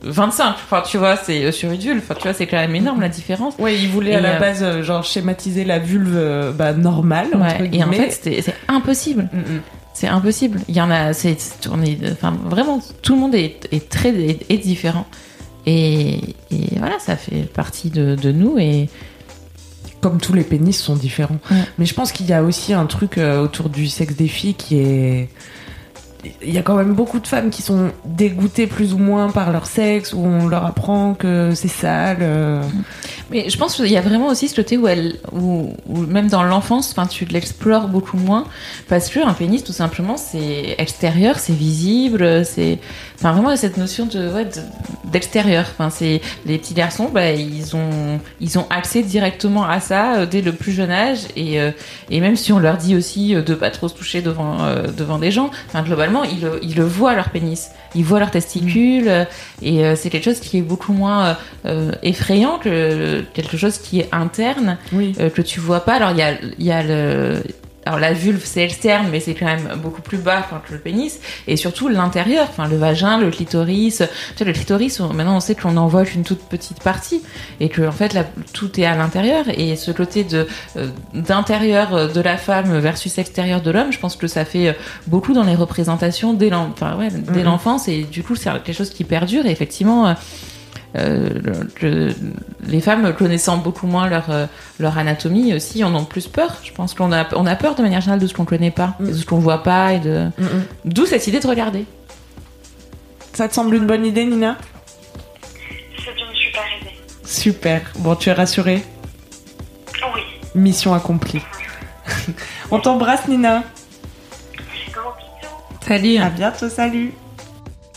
25. 0.06 0.50
Enfin, 0.50 0.84
tu 0.86 0.98
vois, 0.98 1.18
c'est 1.18 1.46
euh, 1.46 1.52
sur 1.52 1.72
une 1.72 1.80
vulve. 1.80 2.02
Enfin, 2.04 2.16
tu 2.16 2.24
vois, 2.24 2.34
c'est 2.34 2.48
quand 2.48 2.58
même 2.58 2.76
énorme 2.76 3.02
la 3.02 3.10
différence. 3.10 3.56
Ouais, 3.58 3.76
ils 3.76 3.90
voulaient 3.90 4.12
Et, 4.12 4.16
à 4.16 4.22
la 4.22 4.36
euh, 4.36 4.40
base 4.40 4.64
euh, 4.64 4.84
genre 4.84 5.04
schématiser 5.04 5.66
la 5.66 5.80
vulve 5.80 6.54
bah, 6.56 6.74
normale 6.74 7.28
entre 7.34 7.74
et 7.74 7.84
en 7.84 7.92
fait, 7.92 8.12
c'est 8.12 8.56
impossible. 8.68 9.30
Mm, 9.34 9.38
mm. 9.38 9.62
C'est 9.94 10.08
impossible. 10.08 10.60
Il 10.68 10.76
y 10.76 10.82
en 10.82 10.92
a, 10.92 11.14
c'est, 11.14 11.32
est, 11.32 12.12
enfin, 12.12 12.36
vraiment, 12.46 12.82
tout 13.02 13.16
le 13.16 13.20
monde 13.20 13.36
est, 13.36 13.68
est 13.72 13.90
très, 13.90 14.10
est, 14.10 14.46
est 14.50 14.58
différent. 14.58 15.06
Et, 15.66 16.20
et 16.52 16.78
voilà, 16.78 17.00
ça 17.00 17.16
fait 17.16 17.50
partie 17.52 17.90
de, 17.90 18.16
de 18.16 18.32
nous 18.32 18.60
et 18.60 18.90
comme 20.02 20.20
tous 20.20 20.34
les 20.34 20.44
pénis 20.44 20.78
sont 20.80 20.96
différents. 20.96 21.40
Ouais. 21.50 21.58
Mais 21.80 21.86
je 21.86 21.94
pense 21.96 22.12
qu'il 22.12 22.28
y 22.28 22.34
a 22.34 22.44
aussi 22.44 22.74
un 22.74 22.86
truc 22.86 23.18
autour 23.18 23.70
du 23.70 23.88
sexe 23.88 24.16
des 24.16 24.28
filles 24.28 24.54
qui 24.54 24.78
est 24.78 25.30
il 26.42 26.54
y 26.54 26.58
a 26.58 26.62
quand 26.62 26.76
même 26.76 26.94
beaucoup 26.94 27.20
de 27.20 27.28
femmes 27.28 27.50
qui 27.50 27.62
sont 27.62 27.92
dégoûtées 28.06 28.68
plus 28.68 28.94
ou 28.94 28.98
moins 28.98 29.30
par 29.30 29.52
leur 29.52 29.66
sexe, 29.66 30.14
où 30.14 30.20
on 30.20 30.48
leur 30.48 30.66
apprend 30.66 31.14
que 31.14 31.54
c'est 31.56 31.68
sale. 31.68 32.62
Mais 33.32 33.50
je 33.50 33.58
pense 33.58 33.76
qu'il 33.76 33.88
y 33.92 33.98
a 33.98 34.02
vraiment 34.02 34.28
aussi 34.28 34.48
ce 34.48 34.56
côté 34.56 34.78
où 34.78 34.88
elle, 34.88 35.16
où, 35.32 35.74
où 35.88 35.98
même 36.00 36.28
dans 36.28 36.44
l'enfance, 36.44 36.94
tu 37.10 37.26
l'explores 37.26 37.88
beaucoup 37.88 38.18
moins 38.18 38.46
parce 38.88 39.10
que 39.10 39.20
un 39.20 39.34
pénis, 39.34 39.64
tout 39.64 39.74
simplement, 39.74 40.16
c'est 40.18 40.76
extérieur, 40.78 41.40
c'est 41.40 41.54
visible, 41.54 42.46
c'est, 42.46 42.78
enfin, 43.16 43.32
vraiment, 43.32 43.50
il 43.50 43.54
y 43.54 43.56
a 43.56 43.58
cette 43.58 43.78
notion 43.78 44.06
de, 44.06 44.32
ouais, 44.32 44.46
de- 44.46 44.52
d'extérieur. 45.12 45.66
Enfin, 45.72 45.90
c'est 45.90 46.22
les 46.46 46.58
petits 46.58 46.74
garçons, 46.76 47.10
bah, 47.12 47.32
ils 47.32 47.76
ont, 47.76 48.20
ils 48.42 48.60
ont 48.60 48.68
accès 48.70 49.02
directement 49.02 49.66
à 49.68 49.80
ça 49.80 50.18
euh, 50.18 50.26
dès 50.26 50.42
le 50.42 50.52
plus 50.54 50.72
jeune 50.72 50.92
âge 50.92 51.20
et, 51.36 51.60
euh, 51.60 51.72
et 52.12 52.20
même 52.20 52.36
si 52.36 52.54
on 52.54 52.60
leur 52.60 52.78
dit 52.78 52.96
aussi 52.96 53.34
euh, 53.36 53.42
de 53.42 53.56
pas 53.56 53.72
trop 53.72 53.88
se 53.88 53.96
toucher 53.96 54.22
devant, 54.22 54.64
euh, 54.64 54.88
devant 54.96 55.18
des 55.18 55.32
gens, 55.32 55.50
enfin, 55.68 55.82
globalement, 55.82 56.24
ils 56.24 56.42
le, 56.42 56.60
ils 56.64 56.76
le 56.76 56.84
voient 56.86 57.16
leur 57.16 57.30
pénis, 57.30 57.70
ils 57.96 58.04
voient 58.04 58.20
leurs 58.20 58.32
testicules 58.32 59.08
euh, 59.08 59.26
et 59.62 59.96
c'est 59.96 60.10
quelque 60.10 60.26
chose 60.26 60.40
qui 60.40 60.58
est 60.60 60.62
beaucoup 60.62 60.94
moins 60.94 61.38
effrayant 62.04 62.60
que 62.60 63.15
quelque 63.34 63.58
chose 63.58 63.78
qui 63.78 64.00
est 64.00 64.10
interne 64.12 64.78
Oui. 64.94 65.14
euh, 65.20 65.30
que 65.30 65.42
tu 65.42 65.60
vois 65.60 65.82
pas. 65.82 65.94
Alors 65.96 66.12
il 66.12 66.18
y 66.18 66.22
a, 66.22 66.34
y 66.60 66.72
a 66.72 66.84
le 66.84 67.44
alors 67.88 68.00
la 68.00 68.14
vulve 68.14 68.42
c'est 68.44 68.64
externe 68.64 69.10
mais 69.12 69.20
c'est 69.20 69.36
quand 69.36 69.46
même 69.46 69.70
beaucoup 69.78 70.02
plus 70.02 70.18
bas 70.18 70.40
enfin, 70.40 70.60
que 70.68 70.74
le 70.74 70.80
pénis 70.80 71.20
et 71.48 71.56
surtout 71.56 71.88
l'intérieur 71.88 72.48
enfin 72.50 72.68
le 72.68 72.78
vagin 72.78 73.20
le 73.20 73.30
clitoris 73.30 73.98
tu 73.98 74.38
sais 74.38 74.44
le 74.44 74.54
clitoris 74.54 75.00
on- 75.02 75.14
maintenant 75.14 75.36
on 75.36 75.40
sait 75.40 75.54
qu'on 75.54 75.78
en 75.78 75.86
voit 75.86 76.04
qu'une 76.04 76.24
toute 76.24 76.40
petite 76.50 76.82
partie 76.82 77.22
et 77.60 77.70
que 77.70 77.84
en 77.88 77.92
fait 77.92 78.16
là, 78.16 78.24
tout 78.54 78.80
est 78.80 78.86
à 78.88 78.96
l'intérieur 78.96 79.46
et 79.50 79.76
ce 79.76 79.92
côté 79.92 80.24
de 80.24 80.48
euh, 80.78 80.88
d'intérieur 81.14 82.12
de 82.12 82.22
la 82.22 82.38
femme 82.38 82.76
versus 82.80 83.18
extérieur 83.20 83.62
de 83.62 83.70
l'homme 83.70 83.92
je 83.92 84.00
pense 84.00 84.16
que 84.16 84.26
ça 84.26 84.46
fait 84.46 84.70
euh, 84.70 84.74
beaucoup 85.06 85.34
dans 85.34 85.44
les 85.44 85.54
représentations 85.56 86.34
dès 86.34 86.50
l'en- 86.50 86.70
enfin, 86.74 86.98
ouais, 86.98 87.10
Mhm. 87.12 87.44
l'enfance 87.44 87.88
et 87.88 88.02
du 88.04 88.24
coup 88.24 88.36
c'est 88.36 88.50
quelque 88.64 88.74
chose 88.74 88.90
qui 88.90 89.04
perdure 89.04 89.46
et 89.46 89.52
effectivement 89.52 90.08
euh, 90.08 90.14
le- 90.96 91.70
le- 91.82 92.14
les 92.68 92.82
femmes 92.82 93.14
connaissant 93.14 93.58
beaucoup 93.58 93.88
moins 93.88 94.08
leur, 94.08 94.30
euh, 94.30 94.46
leur 94.80 94.98
anatomie 94.98 95.54
aussi 95.54 95.84
en 95.84 95.94
ont 95.96 96.06
plus 96.06 96.28
peur. 96.28 96.58
Je 96.64 96.72
pense 96.72 96.94
qu'on 96.94 97.12
a, 97.12 97.26
on 97.36 97.46
a 97.46 97.56
peur 97.56 97.76
de 97.76 97.82
manière 97.82 98.02
générale 98.02 98.20
de 98.20 98.28
ce 98.28 98.34
qu'on 98.34 98.46
connaît 98.46 98.72
pas, 98.72 98.96
Mm. 99.00 99.08
de 99.08 99.14
ce 99.14 99.26
qu'on 99.26 99.40
voit 99.40 99.64
pas 99.64 99.94
et 99.94 100.00
de. 100.00 100.30
Mm, 100.38 100.44
mm. 100.44 100.64
D'où 100.86 101.06
cette 101.06 101.28
idée 101.28 101.40
de 101.40 101.48
regarder. 101.48 101.86
Ça 103.34 103.48
te 103.50 103.54
semble 103.54 103.76
une 103.76 103.86
bonne 103.86 104.06
idée, 104.06 104.26
Nina? 104.26 104.58
C'est 105.98 106.12
une 106.12 106.36
super 106.36 106.64
idée. 106.82 106.96
Super. 107.26 107.82
Bon, 108.00 108.16
tu 108.16 108.30
es 108.30 108.34
rassurée? 108.34 108.84
Oui. 110.14 110.22
Mission 110.56 110.94
accomplie. 110.94 111.42
On 112.72 112.80
t'embrasse, 112.80 113.28
Nina. 113.28 113.64
Gros 114.94 115.12
bisous. 115.18 115.86
Salut. 115.88 116.18
À 116.18 116.30
bientôt, 116.30 116.70
salut. 116.70 117.14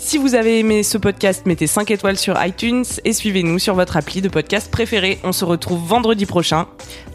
Si 0.00 0.16
vous 0.16 0.34
avez 0.34 0.60
aimé 0.60 0.82
ce 0.84 0.96
podcast, 0.96 1.44
mettez 1.44 1.66
5 1.66 1.90
étoiles 1.90 2.16
sur 2.16 2.42
iTunes 2.42 2.84
et 3.04 3.12
suivez-nous 3.12 3.58
sur 3.58 3.74
votre 3.74 3.96
appli 3.96 4.20
de 4.22 4.28
podcast 4.28 4.70
préféré. 4.70 5.18
On 5.24 5.32
se 5.32 5.44
retrouve 5.44 5.84
vendredi 5.86 6.24
prochain 6.24 6.66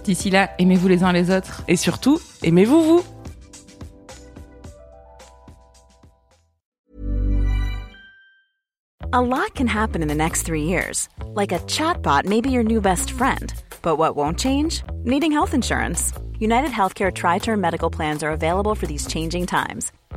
D'ici 0.03 0.29
là, 0.29 0.51
aimez-vous 0.59 0.87
les 0.89 1.03
uns 1.03 1.13
les 1.13 1.31
autres. 1.31 1.63
et 1.67 1.77
surtout, 1.77 2.19
aimez-vous 2.43 2.83
vous. 2.83 3.03
A 9.11 9.21
lot 9.21 9.53
can 9.53 9.67
happen 9.67 10.01
in 10.01 10.07
the 10.07 10.15
next 10.15 10.41
three 10.43 10.63
years. 10.63 11.07
Like 11.35 11.51
a 11.51 11.59
chatbot 11.67 12.25
may 12.25 12.41
be 12.41 12.49
your 12.49 12.63
new 12.63 12.81
best 12.81 13.11
friend. 13.11 13.53
But 13.81 13.97
what 13.97 14.15
won't 14.15 14.39
change? 14.39 14.81
Needing 15.03 15.31
health 15.31 15.53
insurance. 15.53 16.11
United 16.39 16.71
Healthcare 16.71 17.13
Tri 17.13 17.37
Term 17.39 17.61
Medical 17.61 17.89
Plans 17.91 18.23
are 18.23 18.31
available 18.31 18.75
for 18.75 18.87
these 18.87 19.05
changing 19.07 19.45
times. 19.45 19.91